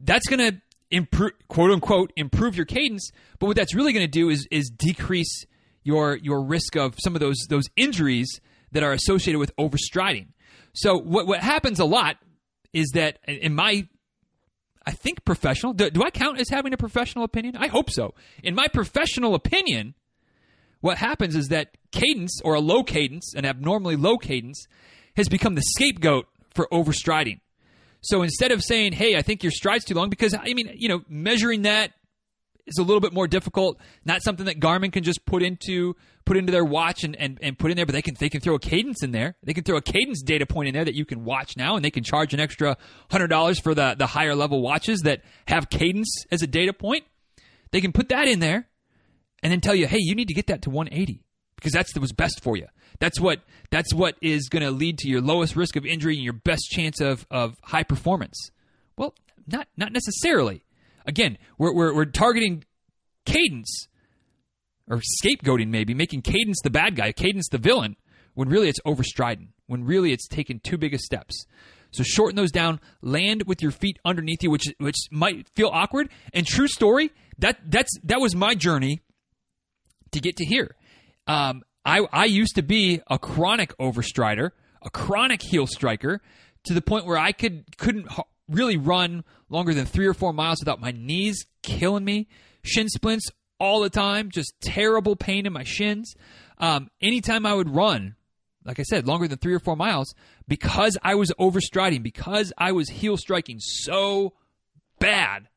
that's 0.00 0.26
going 0.28 0.38
to 0.38 0.60
improve, 0.90 1.32
quote 1.48 1.70
unquote, 1.70 2.12
improve 2.16 2.56
your 2.56 2.66
cadence. 2.66 3.10
But 3.38 3.46
what 3.46 3.56
that's 3.56 3.74
really 3.74 3.92
going 3.92 4.04
to 4.04 4.10
do 4.10 4.28
is 4.28 4.46
is 4.50 4.70
decrease 4.70 5.46
your 5.88 6.16
your 6.16 6.42
risk 6.42 6.76
of 6.76 6.96
some 6.98 7.16
of 7.16 7.20
those 7.20 7.46
those 7.48 7.64
injuries 7.74 8.40
that 8.72 8.82
are 8.82 8.92
associated 8.92 9.38
with 9.38 9.56
overstriding. 9.56 10.26
So 10.74 10.98
what 10.98 11.26
what 11.26 11.40
happens 11.40 11.80
a 11.80 11.86
lot 11.86 12.16
is 12.74 12.90
that 12.92 13.18
in 13.26 13.54
my 13.54 13.88
I 14.86 14.90
think 14.92 15.24
professional 15.24 15.72
do, 15.72 15.90
do 15.90 16.02
I 16.02 16.10
count 16.10 16.38
as 16.40 16.50
having 16.50 16.74
a 16.74 16.76
professional 16.76 17.24
opinion? 17.24 17.56
I 17.56 17.68
hope 17.68 17.90
so. 17.90 18.14
In 18.42 18.54
my 18.54 18.68
professional 18.68 19.34
opinion, 19.34 19.94
what 20.80 20.98
happens 20.98 21.34
is 21.34 21.48
that 21.48 21.76
cadence 21.90 22.38
or 22.44 22.52
a 22.54 22.60
low 22.60 22.82
cadence, 22.84 23.32
an 23.34 23.46
abnormally 23.46 23.96
low 23.96 24.18
cadence, 24.18 24.66
has 25.16 25.28
become 25.28 25.54
the 25.54 25.62
scapegoat 25.74 26.26
for 26.54 26.68
overstriding. 26.70 27.40
So 28.02 28.22
instead 28.22 28.52
of 28.52 28.62
saying, 28.62 28.92
"Hey, 28.92 29.16
I 29.16 29.22
think 29.22 29.42
your 29.42 29.52
stride's 29.52 29.86
too 29.86 29.94
long," 29.94 30.10
because 30.10 30.34
I 30.34 30.52
mean, 30.52 30.70
you 30.76 30.88
know, 30.90 31.00
measuring 31.08 31.62
that 31.62 31.92
is 32.68 32.78
a 32.78 32.82
little 32.82 33.00
bit 33.00 33.12
more 33.12 33.26
difficult. 33.26 33.78
Not 34.04 34.22
something 34.22 34.46
that 34.46 34.60
Garmin 34.60 34.92
can 34.92 35.02
just 35.02 35.24
put 35.24 35.42
into 35.42 35.96
put 36.24 36.36
into 36.36 36.52
their 36.52 36.64
watch 36.64 37.04
and, 37.04 37.16
and, 37.16 37.38
and 37.40 37.58
put 37.58 37.70
in 37.70 37.76
there, 37.76 37.86
but 37.86 37.92
they 37.92 38.02
can 38.02 38.14
they 38.18 38.28
can 38.28 38.40
throw 38.40 38.54
a 38.54 38.58
cadence 38.58 39.02
in 39.02 39.12
there. 39.12 39.34
They 39.42 39.54
can 39.54 39.64
throw 39.64 39.76
a 39.76 39.82
cadence 39.82 40.22
data 40.22 40.46
point 40.46 40.68
in 40.68 40.74
there 40.74 40.84
that 40.84 40.94
you 40.94 41.04
can 41.04 41.24
watch 41.24 41.56
now, 41.56 41.76
and 41.76 41.84
they 41.84 41.90
can 41.90 42.04
charge 42.04 42.34
an 42.34 42.40
extra 42.40 42.76
hundred 43.10 43.28
dollars 43.28 43.58
for 43.58 43.74
the 43.74 43.94
the 43.98 44.06
higher 44.06 44.34
level 44.34 44.60
watches 44.60 45.00
that 45.00 45.22
have 45.46 45.70
cadence 45.70 46.24
as 46.30 46.42
a 46.42 46.46
data 46.46 46.72
point. 46.72 47.04
They 47.70 47.80
can 47.80 47.92
put 47.92 48.08
that 48.10 48.28
in 48.28 48.40
there, 48.40 48.68
and 49.42 49.52
then 49.52 49.60
tell 49.60 49.74
you, 49.74 49.86
hey, 49.86 49.98
you 50.00 50.14
need 50.14 50.28
to 50.28 50.34
get 50.34 50.46
that 50.46 50.62
to 50.62 50.70
180 50.70 51.22
because 51.56 51.72
that's 51.72 51.96
what's 51.98 52.12
best 52.12 52.42
for 52.42 52.56
you. 52.56 52.66
That's 53.00 53.20
what 53.20 53.40
that's 53.70 53.94
what 53.94 54.16
is 54.20 54.48
going 54.48 54.62
to 54.62 54.70
lead 54.70 54.98
to 54.98 55.08
your 55.08 55.20
lowest 55.20 55.56
risk 55.56 55.76
of 55.76 55.86
injury 55.86 56.14
and 56.14 56.24
your 56.24 56.32
best 56.32 56.64
chance 56.70 57.00
of 57.00 57.26
of 57.30 57.56
high 57.62 57.82
performance. 57.82 58.50
Well, 58.96 59.14
not 59.46 59.68
not 59.76 59.92
necessarily 59.92 60.64
again, 61.08 61.38
we're, 61.56 61.74
we're, 61.74 61.94
we're 61.94 62.04
targeting 62.04 62.64
Cadence 63.26 63.88
or 64.88 65.02
scapegoating 65.22 65.68
maybe, 65.68 65.94
making 65.94 66.22
Cadence 66.22 66.58
the 66.62 66.70
bad 66.70 66.94
guy, 66.94 67.10
Cadence 67.10 67.48
the 67.48 67.58
villain, 67.58 67.96
when 68.34 68.48
really 68.48 68.68
it's 68.68 68.80
overstriding, 68.86 69.48
when 69.66 69.84
really 69.84 70.12
it's 70.12 70.28
taken 70.28 70.60
too 70.60 70.78
big 70.78 70.96
steps. 70.98 71.46
So 71.90 72.02
shorten 72.04 72.36
those 72.36 72.52
down, 72.52 72.80
land 73.02 73.44
with 73.46 73.62
your 73.62 73.70
feet 73.70 73.98
underneath 74.04 74.42
you, 74.42 74.50
which 74.50 74.66
which 74.78 74.96
might 75.10 75.48
feel 75.56 75.70
awkward. 75.72 76.10
And 76.34 76.46
true 76.46 76.68
story, 76.68 77.10
that 77.38 77.58
that's 77.66 77.90
that 78.04 78.20
was 78.20 78.36
my 78.36 78.54
journey 78.54 79.00
to 80.12 80.20
get 80.20 80.36
to 80.36 80.44
here. 80.44 80.76
Um, 81.26 81.62
I 81.84 82.06
I 82.12 82.26
used 82.26 82.56
to 82.56 82.62
be 82.62 83.00
a 83.08 83.18
chronic 83.18 83.76
overstrider, 83.78 84.50
a 84.82 84.90
chronic 84.90 85.40
heel 85.42 85.66
striker, 85.66 86.20
to 86.64 86.74
the 86.74 86.82
point 86.82 87.06
where 87.06 87.16
I 87.18 87.32
could 87.32 87.76
couldn't 87.78 88.06
really 88.48 88.76
run 88.76 89.24
longer 89.48 89.74
than 89.74 89.86
three 89.86 90.06
or 90.06 90.14
four 90.14 90.32
miles 90.32 90.60
without 90.60 90.80
my 90.80 90.92
knees 90.92 91.46
killing 91.62 92.04
me, 92.04 92.28
shin 92.62 92.88
splints 92.88 93.30
all 93.60 93.80
the 93.80 93.90
time, 93.90 94.30
just 94.30 94.54
terrible 94.60 95.16
pain 95.16 95.46
in 95.46 95.52
my 95.52 95.64
shins. 95.64 96.14
Um, 96.58 96.90
anytime 97.00 97.46
I 97.46 97.54
would 97.54 97.68
run, 97.74 98.16
like 98.64 98.78
I 98.78 98.82
said, 98.82 99.06
longer 99.06 99.28
than 99.28 99.38
three 99.38 99.54
or 99.54 99.60
four 99.60 99.76
miles, 99.76 100.14
because 100.46 100.96
I 101.02 101.14
was 101.14 101.32
overstriding, 101.38 102.02
because 102.02 102.52
I 102.58 102.72
was 102.72 102.88
heel 102.88 103.16
striking 103.16 103.58
so 103.60 104.34
bad, 104.98 105.48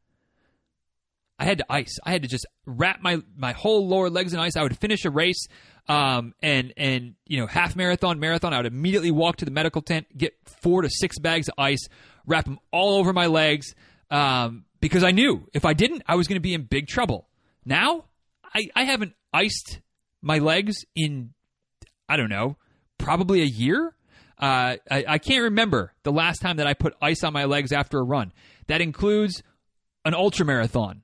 I 1.41 1.45
had 1.45 1.57
to 1.57 1.65
ice. 1.71 1.97
I 2.05 2.11
had 2.11 2.21
to 2.21 2.27
just 2.27 2.45
wrap 2.67 3.01
my 3.01 3.19
my 3.35 3.53
whole 3.53 3.87
lower 3.87 4.11
legs 4.11 4.31
in 4.31 4.39
ice. 4.39 4.55
I 4.55 4.61
would 4.61 4.77
finish 4.77 5.05
a 5.05 5.09
race, 5.09 5.47
um, 5.87 6.35
and 6.43 6.71
and 6.77 7.15
you 7.25 7.39
know 7.39 7.47
half 7.47 7.75
marathon, 7.75 8.19
marathon. 8.19 8.53
I 8.53 8.57
would 8.57 8.67
immediately 8.67 9.09
walk 9.09 9.37
to 9.37 9.45
the 9.45 9.51
medical 9.51 9.81
tent, 9.81 10.05
get 10.15 10.35
four 10.45 10.83
to 10.83 10.89
six 10.91 11.17
bags 11.17 11.47
of 11.49 11.55
ice, 11.57 11.87
wrap 12.25 12.45
them 12.45 12.59
all 12.71 12.97
over 12.97 13.13
my 13.13 13.27
legs, 13.27 13.73
um, 14.09 14.65
because 14.79 15.03
I 15.03 15.11
knew 15.11 15.47
if 15.53 15.65
I 15.65 15.73
didn't, 15.73 16.03
I 16.07 16.15
was 16.15 16.27
going 16.27 16.37
to 16.37 16.41
be 16.41 16.53
in 16.53 16.63
big 16.63 16.87
trouble. 16.87 17.27
Now, 17.65 18.05
I 18.43 18.67
I 18.75 18.83
haven't 18.83 19.13
iced 19.33 19.79
my 20.21 20.39
legs 20.39 20.75
in 20.95 21.33
I 22.07 22.17
don't 22.17 22.29
know 22.29 22.57
probably 22.97 23.41
a 23.41 23.45
year. 23.45 23.95
Uh, 24.37 24.77
I, 24.89 25.05
I 25.07 25.17
can't 25.19 25.43
remember 25.43 25.93
the 26.03 26.11
last 26.11 26.39
time 26.39 26.57
that 26.57 26.67
I 26.67 26.73
put 26.73 26.95
ice 27.01 27.23
on 27.23 27.33
my 27.33 27.45
legs 27.45 27.71
after 27.71 27.99
a 27.99 28.03
run. 28.03 28.31
That 28.67 28.81
includes 28.81 29.43
an 30.03 30.15
ultra 30.15 30.45
marathon. 30.45 31.03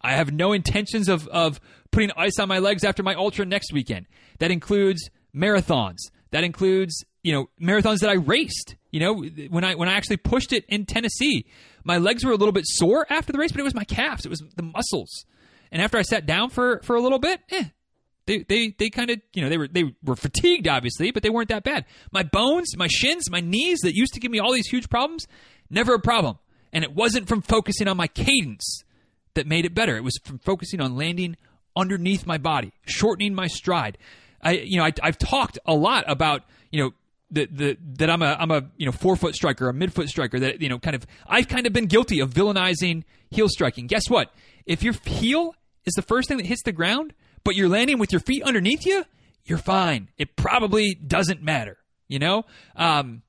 I 0.00 0.12
have 0.12 0.32
no 0.32 0.52
intentions 0.52 1.08
of, 1.08 1.26
of 1.28 1.58
putting 1.90 2.10
ice 2.16 2.38
on 2.38 2.48
my 2.48 2.58
legs 2.58 2.84
after 2.84 3.02
my 3.02 3.14
ultra 3.14 3.46
next 3.46 3.72
weekend. 3.72 4.06
That 4.38 4.50
includes 4.50 5.08
marathons. 5.34 5.96
That 6.36 6.44
includes, 6.44 7.02
you 7.22 7.32
know, 7.32 7.48
marathons 7.58 8.00
that 8.00 8.10
I 8.10 8.16
raced. 8.16 8.76
You 8.90 9.00
know, 9.00 9.14
when 9.48 9.64
I 9.64 9.74
when 9.74 9.88
I 9.88 9.94
actually 9.94 10.18
pushed 10.18 10.52
it 10.52 10.66
in 10.68 10.84
Tennessee, 10.84 11.46
my 11.82 11.96
legs 11.96 12.26
were 12.26 12.30
a 12.30 12.36
little 12.36 12.52
bit 12.52 12.66
sore 12.66 13.06
after 13.08 13.32
the 13.32 13.38
race, 13.38 13.52
but 13.52 13.60
it 13.62 13.64
was 13.64 13.74
my 13.74 13.84
calves, 13.84 14.26
it 14.26 14.28
was 14.28 14.42
the 14.54 14.62
muscles. 14.62 15.24
And 15.72 15.80
after 15.80 15.96
I 15.96 16.02
sat 16.02 16.26
down 16.26 16.50
for 16.50 16.82
for 16.84 16.94
a 16.94 17.00
little 17.00 17.18
bit, 17.18 17.40
eh, 17.48 17.64
they 18.26 18.44
they 18.46 18.74
they 18.78 18.90
kind 18.90 19.08
of 19.08 19.22
you 19.32 19.40
know 19.40 19.48
they 19.48 19.56
were 19.56 19.66
they 19.66 19.94
were 20.04 20.14
fatigued 20.14 20.68
obviously, 20.68 21.10
but 21.10 21.22
they 21.22 21.30
weren't 21.30 21.48
that 21.48 21.64
bad. 21.64 21.86
My 22.12 22.22
bones, 22.22 22.76
my 22.76 22.86
shins, 22.86 23.30
my 23.30 23.40
knees 23.40 23.78
that 23.78 23.96
used 23.96 24.12
to 24.12 24.20
give 24.20 24.30
me 24.30 24.38
all 24.38 24.52
these 24.52 24.68
huge 24.68 24.90
problems, 24.90 25.26
never 25.70 25.94
a 25.94 25.98
problem. 25.98 26.38
And 26.70 26.84
it 26.84 26.94
wasn't 26.94 27.28
from 27.28 27.40
focusing 27.40 27.88
on 27.88 27.96
my 27.96 28.08
cadence 28.08 28.84
that 29.32 29.46
made 29.46 29.64
it 29.64 29.74
better. 29.74 29.96
It 29.96 30.04
was 30.04 30.18
from 30.22 30.38
focusing 30.38 30.82
on 30.82 30.96
landing 30.96 31.38
underneath 31.74 32.26
my 32.26 32.36
body, 32.36 32.74
shortening 32.84 33.34
my 33.34 33.46
stride. 33.46 33.96
I 34.46 34.52
you 34.52 34.78
know 34.78 34.84
I, 34.84 34.92
I've 35.02 35.18
talked 35.18 35.58
a 35.66 35.74
lot 35.74 36.04
about 36.06 36.44
you 36.70 36.82
know 36.82 36.92
the, 37.30 37.46
the, 37.46 37.78
that 37.98 38.08
I'm 38.08 38.22
a 38.22 38.36
I'm 38.38 38.50
a 38.50 38.64
you 38.76 38.86
know 38.86 38.92
forefoot 38.92 39.34
striker, 39.34 39.68
a 39.68 39.72
midfoot 39.72 40.08
striker. 40.08 40.38
That 40.38 40.60
you 40.60 40.68
know, 40.68 40.78
kind 40.78 40.94
of 40.94 41.06
I've 41.26 41.48
kind 41.48 41.66
of 41.66 41.72
been 41.72 41.86
guilty 41.86 42.20
of 42.20 42.30
villainizing 42.30 43.02
heel 43.30 43.48
striking. 43.48 43.86
Guess 43.86 44.08
what? 44.08 44.32
If 44.64 44.82
your 44.82 44.94
heel 45.04 45.54
is 45.84 45.94
the 45.94 46.02
first 46.02 46.28
thing 46.28 46.36
that 46.36 46.46
hits 46.46 46.62
the 46.62 46.72
ground, 46.72 47.12
but 47.44 47.56
you're 47.56 47.68
landing 47.68 47.98
with 47.98 48.12
your 48.12 48.20
feet 48.20 48.42
underneath 48.44 48.86
you, 48.86 49.04
you're 49.44 49.58
fine. 49.58 50.08
It 50.18 50.36
probably 50.36 50.94
doesn't 50.94 51.42
matter. 51.42 51.78
You 52.08 52.20
know, 52.20 52.44
um, 52.76 53.22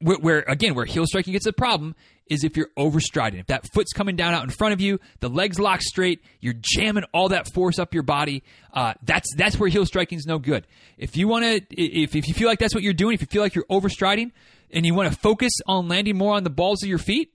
where, 0.00 0.18
where, 0.18 0.44
again 0.48 0.74
where 0.74 0.84
heel 0.84 1.06
striking 1.06 1.32
gets 1.32 1.46
a 1.46 1.52
problem 1.52 1.94
is 2.32 2.44
if 2.44 2.56
you're 2.56 2.70
overstriding. 2.78 3.38
If 3.40 3.46
that 3.46 3.68
foot's 3.72 3.92
coming 3.92 4.16
down 4.16 4.34
out 4.34 4.44
in 4.44 4.50
front 4.50 4.72
of 4.72 4.80
you, 4.80 4.98
the 5.20 5.28
legs 5.28 5.58
locked 5.58 5.82
straight, 5.82 6.22
you're 6.40 6.54
jamming 6.58 7.04
all 7.12 7.28
that 7.28 7.52
force 7.52 7.78
up 7.78 7.94
your 7.94 8.02
body. 8.02 8.42
Uh, 8.72 8.94
that's 9.02 9.28
that's 9.36 9.58
where 9.58 9.68
heel 9.68 9.86
striking 9.86 10.18
is 10.18 10.26
no 10.26 10.38
good. 10.38 10.66
If 10.96 11.16
you 11.16 11.28
want 11.28 11.44
to, 11.44 11.60
if 11.70 12.16
if 12.16 12.28
you 12.28 12.34
feel 12.34 12.48
like 12.48 12.58
that's 12.58 12.74
what 12.74 12.82
you're 12.82 12.92
doing, 12.92 13.14
if 13.14 13.20
you 13.20 13.26
feel 13.26 13.42
like 13.42 13.54
you're 13.54 13.66
overstriding, 13.70 14.32
and 14.72 14.86
you 14.86 14.94
want 14.94 15.12
to 15.12 15.18
focus 15.18 15.52
on 15.66 15.88
landing 15.88 16.16
more 16.16 16.34
on 16.34 16.44
the 16.44 16.50
balls 16.50 16.82
of 16.82 16.88
your 16.88 16.98
feet, 16.98 17.34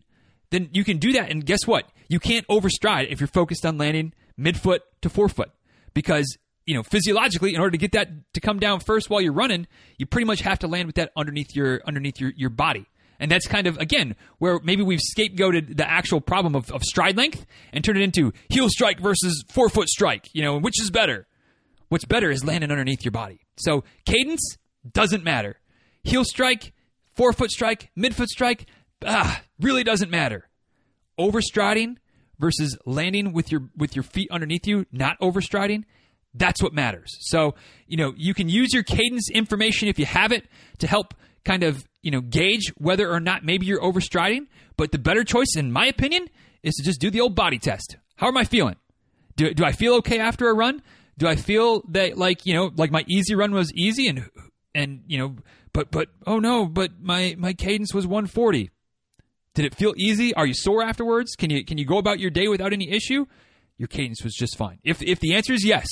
then 0.50 0.70
you 0.74 0.84
can 0.84 0.98
do 0.98 1.14
that. 1.14 1.30
And 1.30 1.46
guess 1.46 1.66
what? 1.66 1.90
You 2.08 2.20
can't 2.20 2.48
overstride 2.48 3.12
if 3.12 3.20
you're 3.20 3.28
focused 3.28 3.66
on 3.66 3.78
landing 3.78 4.14
midfoot 4.40 4.80
to 5.02 5.10
forefoot 5.10 5.52
because 5.94 6.38
you 6.66 6.76
know 6.76 6.84
physiologically 6.84 7.56
in 7.56 7.60
order 7.60 7.72
to 7.72 7.78
get 7.78 7.94
that 7.94 8.10
to 8.34 8.40
come 8.40 8.60
down 8.60 8.80
first 8.80 9.10
while 9.10 9.20
you're 9.20 9.34
running 9.34 9.66
you 9.98 10.06
pretty 10.06 10.26
much 10.26 10.42
have 10.42 10.60
to 10.60 10.68
land 10.68 10.86
with 10.86 10.96
that 10.96 11.12
underneath 11.16 11.56
your 11.56 11.82
underneath 11.88 12.22
your, 12.22 12.32
your 12.36 12.52
body 12.52 12.86
and 13.20 13.32
that's 13.32 13.48
kind 13.48 13.68
of 13.68 13.78
again 13.78 14.16
where 14.40 14.60
maybe 14.64 14.84
we've 14.84 15.02
scapegoated 15.18 15.78
the 15.78 15.90
actual 15.90 16.22
problem 16.22 16.56
of, 16.56 16.72
of 16.72 16.84
stride 16.84 17.18
length 17.18 17.46
and 17.74 17.84
turned 17.84 17.98
it 17.98 18.04
into 18.04 18.34
heel 18.50 18.70
strike 18.70 19.00
versus 19.00 19.44
forefoot 19.50 19.88
strike 19.88 20.30
you 20.34 20.42
know 20.42 20.58
which 20.58 20.82
is 20.82 20.92
better? 20.92 21.28
What's 21.90 22.06
better 22.06 22.30
is 22.30 22.44
landing 22.44 22.70
underneath 22.70 23.06
your 23.06 23.14
body. 23.14 23.40
So 23.56 23.86
cadence 24.06 24.58
doesn't 24.90 25.24
matter. 25.24 25.60
Heel 26.04 26.26
strike 26.26 26.74
forefoot 27.16 27.52
strike 27.52 27.92
midfoot 27.98 28.28
strike 28.28 28.68
ah, 29.06 29.42
really 29.60 29.84
doesn't 29.84 30.12
matter. 30.12 30.50
Overstriding 31.20 31.98
versus 32.40 32.78
landing 32.86 33.34
with 33.34 33.52
your 33.52 33.70
with 33.76 33.96
your 33.96 34.04
feet 34.04 34.30
underneath 34.32 34.68
you, 34.68 34.86
not 34.92 35.20
overstriding, 35.20 35.84
that's 36.34 36.62
what 36.62 36.74
matters. 36.74 37.18
So, 37.22 37.56
you 37.88 37.98
know, 37.98 38.14
you 38.16 38.34
can 38.34 38.50
use 38.50 38.74
your 38.74 38.84
cadence 38.84 39.30
information 39.30 39.88
if 39.88 39.98
you 39.98 40.06
have 40.06 40.32
it 40.32 40.46
to 40.80 40.88
help 40.88 41.14
kind 41.48 41.64
of, 41.64 41.88
you 42.02 42.12
know, 42.12 42.22
gauge 42.22 42.74
whether 42.78 43.10
or 43.10 43.20
not 43.20 43.44
maybe 43.44 43.66
you're 43.66 43.82
overstriding, 43.82 44.48
but 44.76 44.92
the 44.92 45.00
better 45.00 45.24
choice 45.24 45.56
in 45.56 45.72
my 45.72 45.88
opinion 45.88 46.28
is 46.62 46.76
to 46.76 46.84
just 46.84 47.00
do 47.00 47.10
the 47.10 47.22
old 47.22 47.36
body 47.36 47.58
test. 47.58 47.98
How 48.18 48.28
am 48.28 48.38
I 48.38 48.44
feeling? 48.44 48.76
Do, 49.38 49.54
do 49.54 49.64
I 49.64 49.72
feel 49.72 49.94
okay 49.96 50.20
after 50.20 50.50
a 50.50 50.54
run? 50.54 50.82
Do 51.18 51.28
I 51.28 51.36
feel 51.36 51.82
that 51.90 52.18
like, 52.18 52.46
you 52.46 52.54
know, 52.54 52.72
like 52.76 52.92
my 52.92 53.06
easy 53.08 53.34
run 53.34 53.54
was 53.54 53.72
easy 53.74 54.08
and 54.08 54.30
and 54.76 55.04
you 55.08 55.18
know, 55.18 55.36
but 55.74 55.90
but 55.90 56.10
oh 56.28 56.40
no, 56.40 56.66
but 56.66 56.92
my 57.02 57.36
my 57.38 57.54
cadence 57.54 57.94
was 57.94 58.06
140. 58.06 58.70
Did 59.56 59.66
it 59.66 59.74
feel 59.74 59.94
easy? 59.98 60.34
Are 60.36 60.46
you 60.46 60.54
sore 60.54 60.84
afterwards? 60.84 61.36
Can 61.36 61.50
you 61.50 61.66
can 61.66 61.78
you 61.80 61.86
go 61.86 61.98
about 61.98 62.20
your 62.20 62.30
day 62.30 62.48
without 62.48 62.74
any 62.74 62.92
issue? 62.92 63.26
Your 63.78 63.88
cadence 63.88 64.24
was 64.24 64.36
just 64.36 64.58
fine. 64.58 64.80
If 64.84 65.02
if 65.02 65.20
the 65.20 65.34
answer 65.34 65.54
is 65.54 65.66
yes, 65.66 65.88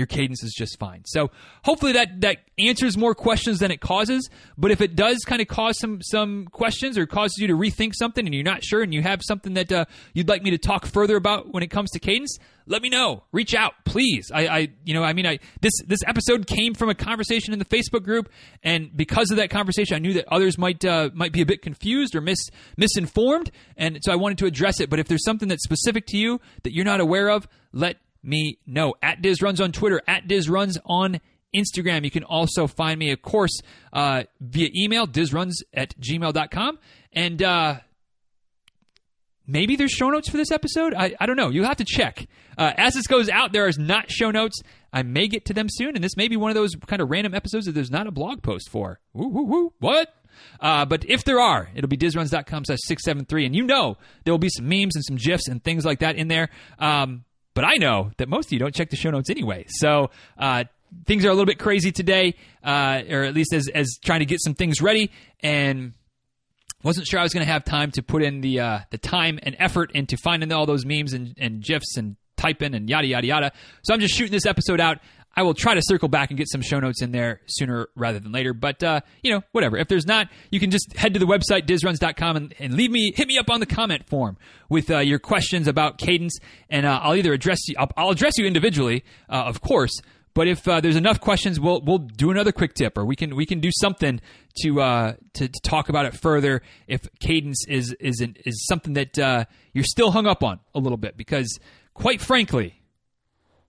your 0.00 0.06
cadence 0.06 0.42
is 0.42 0.54
just 0.56 0.78
fine. 0.78 1.02
So 1.04 1.30
hopefully 1.62 1.92
that 1.92 2.22
that 2.22 2.38
answers 2.58 2.96
more 2.96 3.14
questions 3.14 3.58
than 3.58 3.70
it 3.70 3.80
causes. 3.80 4.28
But 4.56 4.70
if 4.70 4.80
it 4.80 4.96
does 4.96 5.18
kind 5.26 5.42
of 5.42 5.46
cause 5.46 5.78
some 5.78 6.00
some 6.02 6.46
questions 6.46 6.96
or 6.96 7.06
causes 7.06 7.36
you 7.38 7.46
to 7.48 7.54
rethink 7.54 7.94
something 7.94 8.24
and 8.24 8.34
you're 8.34 8.42
not 8.42 8.64
sure 8.64 8.82
and 8.82 8.92
you 8.94 9.02
have 9.02 9.20
something 9.22 9.54
that 9.54 9.70
uh, 9.70 9.84
you'd 10.14 10.28
like 10.28 10.42
me 10.42 10.50
to 10.50 10.58
talk 10.58 10.86
further 10.86 11.16
about 11.16 11.52
when 11.52 11.62
it 11.62 11.70
comes 11.70 11.90
to 11.90 11.98
cadence, 11.98 12.38
let 12.66 12.82
me 12.82 12.88
know. 12.88 13.24
Reach 13.32 13.54
out, 13.54 13.74
please. 13.84 14.30
I, 14.32 14.46
I 14.46 14.68
you 14.84 14.94
know 14.94 15.02
I 15.02 15.12
mean 15.12 15.26
I 15.26 15.38
this 15.60 15.74
this 15.86 16.00
episode 16.06 16.46
came 16.46 16.74
from 16.74 16.88
a 16.88 16.94
conversation 16.94 17.52
in 17.52 17.58
the 17.58 17.64
Facebook 17.66 18.02
group, 18.02 18.30
and 18.62 18.96
because 18.96 19.30
of 19.30 19.36
that 19.36 19.50
conversation, 19.50 19.96
I 19.96 19.98
knew 19.98 20.14
that 20.14 20.24
others 20.32 20.56
might 20.56 20.82
uh, 20.84 21.10
might 21.12 21.32
be 21.32 21.42
a 21.42 21.46
bit 21.46 21.60
confused 21.60 22.14
or 22.14 22.22
mis 22.22 22.38
misinformed, 22.78 23.50
and 23.76 23.98
so 24.02 24.12
I 24.12 24.16
wanted 24.16 24.38
to 24.38 24.46
address 24.46 24.80
it. 24.80 24.88
But 24.88 24.98
if 24.98 25.08
there's 25.08 25.24
something 25.24 25.48
that's 25.48 25.64
specific 25.64 26.06
to 26.06 26.16
you 26.16 26.40
that 26.62 26.72
you're 26.72 26.86
not 26.86 27.00
aware 27.00 27.28
of, 27.28 27.46
let 27.72 27.98
me 28.22 28.58
know. 28.66 28.94
At 29.02 29.22
Diz 29.22 29.42
Runs 29.42 29.60
on 29.60 29.72
Twitter, 29.72 30.00
at 30.06 30.28
Diz 30.28 30.48
Runs 30.48 30.78
on 30.84 31.20
Instagram. 31.54 32.04
You 32.04 32.10
can 32.10 32.24
also 32.24 32.66
find 32.66 32.98
me, 32.98 33.10
of 33.10 33.22
course, 33.22 33.60
uh, 33.92 34.24
via 34.40 34.68
email, 34.74 35.06
dizruns 35.06 35.54
at 35.74 35.98
gmail.com. 36.00 36.78
And 37.12 37.42
uh, 37.42 37.80
maybe 39.46 39.76
there's 39.76 39.90
show 39.90 40.10
notes 40.10 40.28
for 40.28 40.36
this 40.36 40.50
episode. 40.50 40.94
I, 40.94 41.14
I 41.18 41.26
don't 41.26 41.36
know. 41.36 41.50
You'll 41.50 41.66
have 41.66 41.78
to 41.78 41.84
check. 41.84 42.28
Uh, 42.56 42.72
as 42.76 42.94
this 42.94 43.06
goes 43.06 43.28
out, 43.28 43.52
there 43.52 43.68
is 43.68 43.78
not 43.78 44.10
show 44.10 44.30
notes. 44.30 44.60
I 44.92 45.02
may 45.02 45.28
get 45.28 45.44
to 45.46 45.54
them 45.54 45.66
soon, 45.68 45.94
and 45.94 46.02
this 46.02 46.16
may 46.16 46.28
be 46.28 46.36
one 46.36 46.50
of 46.50 46.56
those 46.56 46.72
kind 46.86 47.00
of 47.00 47.10
random 47.10 47.34
episodes 47.34 47.66
that 47.66 47.72
there's 47.72 47.90
not 47.90 48.06
a 48.06 48.10
blog 48.10 48.42
post 48.42 48.68
for. 48.70 49.00
Woo, 49.12 49.28
woo, 49.28 49.44
woo. 49.44 49.72
What? 49.78 50.12
Uh, 50.60 50.84
but 50.84 51.04
if 51.08 51.24
there 51.24 51.40
are, 51.40 51.68
it'll 51.74 51.88
be 51.88 51.96
dizruns.com 51.96 52.64
slash 52.64 52.78
673. 52.86 53.46
And 53.46 53.54
you 53.54 53.64
know 53.64 53.96
there 54.24 54.32
will 54.32 54.38
be 54.38 54.48
some 54.48 54.68
memes 54.68 54.96
and 54.96 55.04
some 55.04 55.16
GIFs 55.16 55.48
and 55.48 55.62
things 55.62 55.84
like 55.84 56.00
that 56.00 56.16
in 56.16 56.28
there. 56.28 56.50
Um, 56.78 57.24
but 57.60 57.68
I 57.68 57.74
know 57.74 58.10
that 58.16 58.26
most 58.26 58.46
of 58.46 58.52
you 58.52 58.58
don't 58.58 58.74
check 58.74 58.88
the 58.88 58.96
show 58.96 59.10
notes 59.10 59.28
anyway. 59.28 59.66
So 59.68 60.08
uh, 60.38 60.64
things 61.04 61.26
are 61.26 61.28
a 61.28 61.32
little 61.32 61.44
bit 61.44 61.58
crazy 61.58 61.92
today, 61.92 62.34
uh, 62.64 63.02
or 63.10 63.24
at 63.24 63.34
least 63.34 63.52
as, 63.52 63.68
as 63.68 63.98
trying 64.02 64.20
to 64.20 64.24
get 64.24 64.40
some 64.40 64.54
things 64.54 64.80
ready. 64.80 65.10
And 65.40 65.92
wasn't 66.82 67.06
sure 67.06 67.20
I 67.20 67.22
was 67.22 67.34
going 67.34 67.44
to 67.44 67.52
have 67.52 67.66
time 67.66 67.90
to 67.90 68.02
put 68.02 68.22
in 68.22 68.40
the 68.40 68.60
uh, 68.60 68.78
the 68.88 68.96
time 68.96 69.38
and 69.42 69.56
effort 69.58 69.92
into 69.92 70.16
finding 70.16 70.50
all 70.52 70.64
those 70.64 70.86
memes 70.86 71.12
and, 71.12 71.34
and 71.36 71.62
gifs 71.62 71.98
and 71.98 72.16
typing 72.38 72.74
and 72.74 72.88
yada 72.88 73.06
yada 73.06 73.26
yada. 73.26 73.52
So 73.82 73.92
I'm 73.92 74.00
just 74.00 74.14
shooting 74.14 74.32
this 74.32 74.46
episode 74.46 74.80
out. 74.80 74.96
I 75.34 75.42
will 75.42 75.54
try 75.54 75.74
to 75.74 75.80
circle 75.82 76.08
back 76.08 76.30
and 76.30 76.38
get 76.38 76.48
some 76.48 76.60
show 76.60 76.80
notes 76.80 77.02
in 77.02 77.12
there 77.12 77.40
sooner 77.46 77.88
rather 77.94 78.18
than 78.18 78.32
later. 78.32 78.52
But 78.52 78.82
uh, 78.82 79.00
you 79.22 79.32
know, 79.32 79.42
whatever. 79.52 79.76
If 79.76 79.88
there's 79.88 80.06
not, 80.06 80.28
you 80.50 80.58
can 80.58 80.70
just 80.70 80.96
head 80.96 81.14
to 81.14 81.20
the 81.20 81.26
website 81.26 81.66
dizruns.com 81.66 82.36
and, 82.36 82.54
and 82.58 82.74
leave 82.74 82.90
me 82.90 83.12
hit 83.14 83.28
me 83.28 83.38
up 83.38 83.48
on 83.48 83.60
the 83.60 83.66
comment 83.66 84.08
form 84.08 84.36
with 84.68 84.90
uh, 84.90 84.98
your 84.98 85.18
questions 85.18 85.68
about 85.68 85.98
cadence, 85.98 86.38
and 86.68 86.84
uh, 86.84 87.00
I'll 87.02 87.14
either 87.14 87.32
address 87.32 87.60
you. 87.68 87.76
I'll, 87.78 87.90
I'll 87.96 88.10
address 88.10 88.34
you 88.38 88.46
individually, 88.46 89.04
uh, 89.28 89.44
of 89.44 89.60
course. 89.60 89.92
But 90.32 90.46
if 90.46 90.66
uh, 90.68 90.80
there's 90.80 90.96
enough 90.96 91.20
questions, 91.20 91.60
we'll 91.60 91.80
we'll 91.80 91.98
do 91.98 92.30
another 92.30 92.52
quick 92.52 92.74
tip, 92.74 92.98
or 92.98 93.04
we 93.04 93.14
can 93.14 93.36
we 93.36 93.46
can 93.46 93.60
do 93.60 93.70
something 93.72 94.20
to 94.62 94.80
uh, 94.80 95.14
to, 95.34 95.48
to 95.48 95.60
talk 95.62 95.88
about 95.88 96.06
it 96.06 96.14
further. 96.14 96.62
If 96.88 97.08
cadence 97.20 97.64
is 97.68 97.94
is 98.00 98.20
an, 98.20 98.36
is 98.44 98.66
something 98.66 98.94
that 98.94 99.16
you're 99.72 99.84
still 99.84 100.10
hung 100.10 100.26
up 100.26 100.42
on 100.42 100.58
a 100.74 100.80
little 100.80 100.98
bit, 100.98 101.16
because 101.16 101.58
quite 101.94 102.20
frankly, 102.20 102.82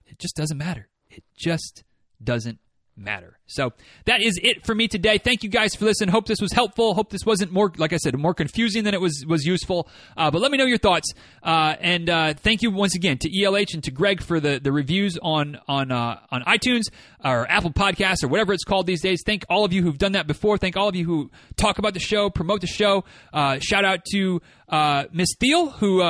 it 0.06 0.18
just 0.18 0.36
doesn't 0.36 0.58
matter. 0.58 0.88
It 1.12 1.24
just 1.36 1.84
doesn't 2.22 2.58
matter. 2.96 3.38
So 3.46 3.72
that 4.04 4.22
is 4.22 4.38
it 4.42 4.64
for 4.64 4.74
me 4.74 4.88
today. 4.88 5.18
Thank 5.18 5.42
you 5.42 5.48
guys 5.48 5.74
for 5.74 5.84
listening. 5.84 6.10
Hope 6.10 6.26
this 6.26 6.40
was 6.40 6.52
helpful. 6.52 6.94
Hope 6.94 7.10
this 7.10 7.24
wasn't 7.24 7.52
more, 7.52 7.72
like 7.76 7.92
I 7.92 7.96
said, 7.96 8.16
more 8.18 8.34
confusing 8.34 8.84
than 8.84 8.94
it 8.94 9.00
was 9.00 9.24
was 9.26 9.44
useful. 9.44 9.88
Uh, 10.16 10.30
but 10.30 10.40
let 10.40 10.50
me 10.50 10.58
know 10.58 10.64
your 10.64 10.78
thoughts. 10.78 11.12
Uh, 11.42 11.74
and 11.80 12.08
uh, 12.08 12.34
thank 12.34 12.62
you 12.62 12.70
once 12.70 12.94
again 12.94 13.18
to 13.18 13.30
ELH 13.30 13.74
and 13.74 13.84
to 13.84 13.90
Greg 13.90 14.22
for 14.22 14.40
the, 14.40 14.60
the 14.62 14.72
reviews 14.72 15.18
on 15.22 15.58
on 15.68 15.90
uh, 15.90 16.18
on 16.30 16.42
iTunes 16.42 16.82
or 17.24 17.50
Apple 17.50 17.72
Podcasts 17.72 18.24
or 18.24 18.28
whatever 18.28 18.52
it's 18.52 18.64
called 18.64 18.86
these 18.86 19.02
days. 19.02 19.22
Thank 19.24 19.44
all 19.48 19.64
of 19.64 19.72
you 19.72 19.82
who've 19.82 19.98
done 19.98 20.12
that 20.12 20.26
before. 20.26 20.58
Thank 20.58 20.76
all 20.76 20.88
of 20.88 20.96
you 20.96 21.04
who 21.04 21.30
talk 21.56 21.78
about 21.78 21.94
the 21.94 22.00
show, 22.00 22.30
promote 22.30 22.60
the 22.60 22.66
show. 22.66 23.04
Uh, 23.32 23.58
shout 23.60 23.84
out 23.84 24.04
to 24.12 24.40
uh, 24.68 25.04
Miss 25.12 25.28
Thiel 25.38 25.70
who 25.70 26.02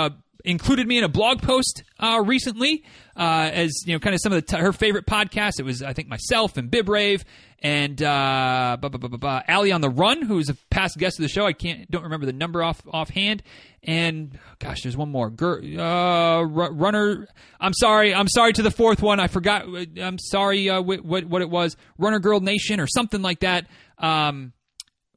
included 0.45 0.87
me 0.87 0.99
in 0.99 1.05
a 1.05 1.09
blog 1.09 1.43
post 1.43 1.83
uh, 1.99 2.23
recently 2.25 2.85
uh, 3.17 3.51
as 3.53 3.73
you 3.87 3.93
know, 3.93 3.99
kind 3.99 4.15
of 4.15 4.21
some 4.23 4.33
of 4.33 4.37
the 4.45 4.57
t- 4.57 4.61
her 4.61 4.73
favorite 4.73 5.07
podcasts. 5.07 5.59
It 5.59 5.65
was 5.65 5.83
I 5.83 5.93
think 5.93 6.09
myself 6.09 6.57
and 6.57 6.71
Bibrave 6.71 7.23
and 7.61 8.03
uh, 8.03 8.77
on 8.81 9.81
the 9.81 9.91
Run, 9.91 10.23
who's 10.23 10.49
a 10.49 10.55
past 10.71 10.99
guest 10.99 11.19
of 11.19 11.23
the 11.23 11.29
show. 11.29 11.47
I 11.47 11.53
can't 11.53 11.91
don't 11.91 12.05
remember 12.05 12.27
the 12.27 12.33
number 12.33 12.63
off 12.63 12.83
offhand. 12.91 13.43
And 13.85 14.39
gosh, 14.59 14.83
there's 14.83 14.97
one 14.97 15.11
more. 15.11 15.27
uh, 15.29 16.43
runner. 16.43 17.27
I'm 17.61 17.75
sorry. 17.75 18.15
I'm 18.15 18.29
sorry 18.29 18.53
to 18.55 18.63
the 18.63 18.71
fourth 18.71 19.03
one. 19.03 19.21
I 19.21 19.27
forgot. 19.27 19.67
I'm 20.01 20.19
sorry. 20.19 20.71
Uh, 20.71 20.81
what 20.81 21.05
what 21.05 21.43
it 21.43 21.51
was? 21.51 21.77
Runner 21.99 22.19
Girl 22.19 22.41
Nation 22.41 22.81
or 22.81 22.87
something 22.87 23.23
like 23.23 23.41
that. 23.41 23.67
Um, 23.99 24.53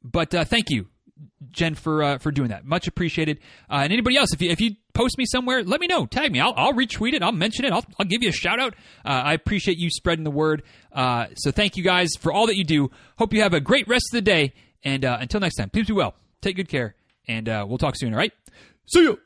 but 0.04 0.34
uh, 0.36 0.46
thank 0.46 0.70
you 0.70 0.88
Jen, 1.52 1.76
for 1.76 2.04
uh, 2.04 2.18
for 2.18 2.32
doing 2.32 2.50
that. 2.50 2.66
Much 2.66 2.88
appreciated. 2.88 3.40
Uh, 3.70 3.82
and 3.84 3.94
anybody 3.94 4.18
else, 4.18 4.34
if 4.34 4.42
you 4.42 4.50
if 4.50 4.60
you 4.60 4.76
post 4.94 5.18
me 5.18 5.26
somewhere, 5.26 5.64
let 5.64 5.80
me 5.80 5.88
know. 5.88 6.06
Tag 6.06 6.32
me. 6.32 6.40
I'll, 6.40 6.54
I'll 6.56 6.74
retweet 6.74 7.14
it. 7.14 7.24
I'll 7.24 7.32
mention 7.32 7.66
it. 7.66 7.72
I'll, 7.72 7.86
I'll 8.00 8.06
give 8.06 8.22
you 8.24 8.30
a 8.30 8.34
shout 8.34 8.60
out. 8.60 8.74
Uh, 9.06 9.10
I 9.10 9.34
appreciate 9.34 9.78
you 9.78 9.90
spreading 9.90 10.24
the 10.24 10.32
word. 10.32 10.64
Uh, 10.92 11.28
so 11.36 11.52
thank 11.52 11.78
you 11.78 11.84
guys 11.84 12.10
for 12.20 12.32
all 12.32 12.48
that 12.48 12.58
you 12.58 12.64
do. 12.64 12.92
Hope 13.18 13.34
you 13.34 13.42
have 13.42 13.54
a 13.54 13.62
great 13.62 13.88
rest 13.88 14.08
of 14.12 14.18
the 14.18 14.22
day. 14.22 14.54
And 14.84 15.06
uh, 15.06 15.18
until 15.20 15.40
next 15.40 15.56
time, 15.56 15.70
please 15.70 15.88
be 15.88 15.94
well. 15.94 16.16
Take 16.42 16.58
good 16.58 16.70
care, 16.70 16.96
and 17.28 17.50
uh, 17.50 17.66
we'll 17.68 17.78
talk 17.80 17.96
soon. 17.96 18.14
All 18.14 18.20
right. 18.20 18.34
See 18.88 19.02
you. 19.02 19.20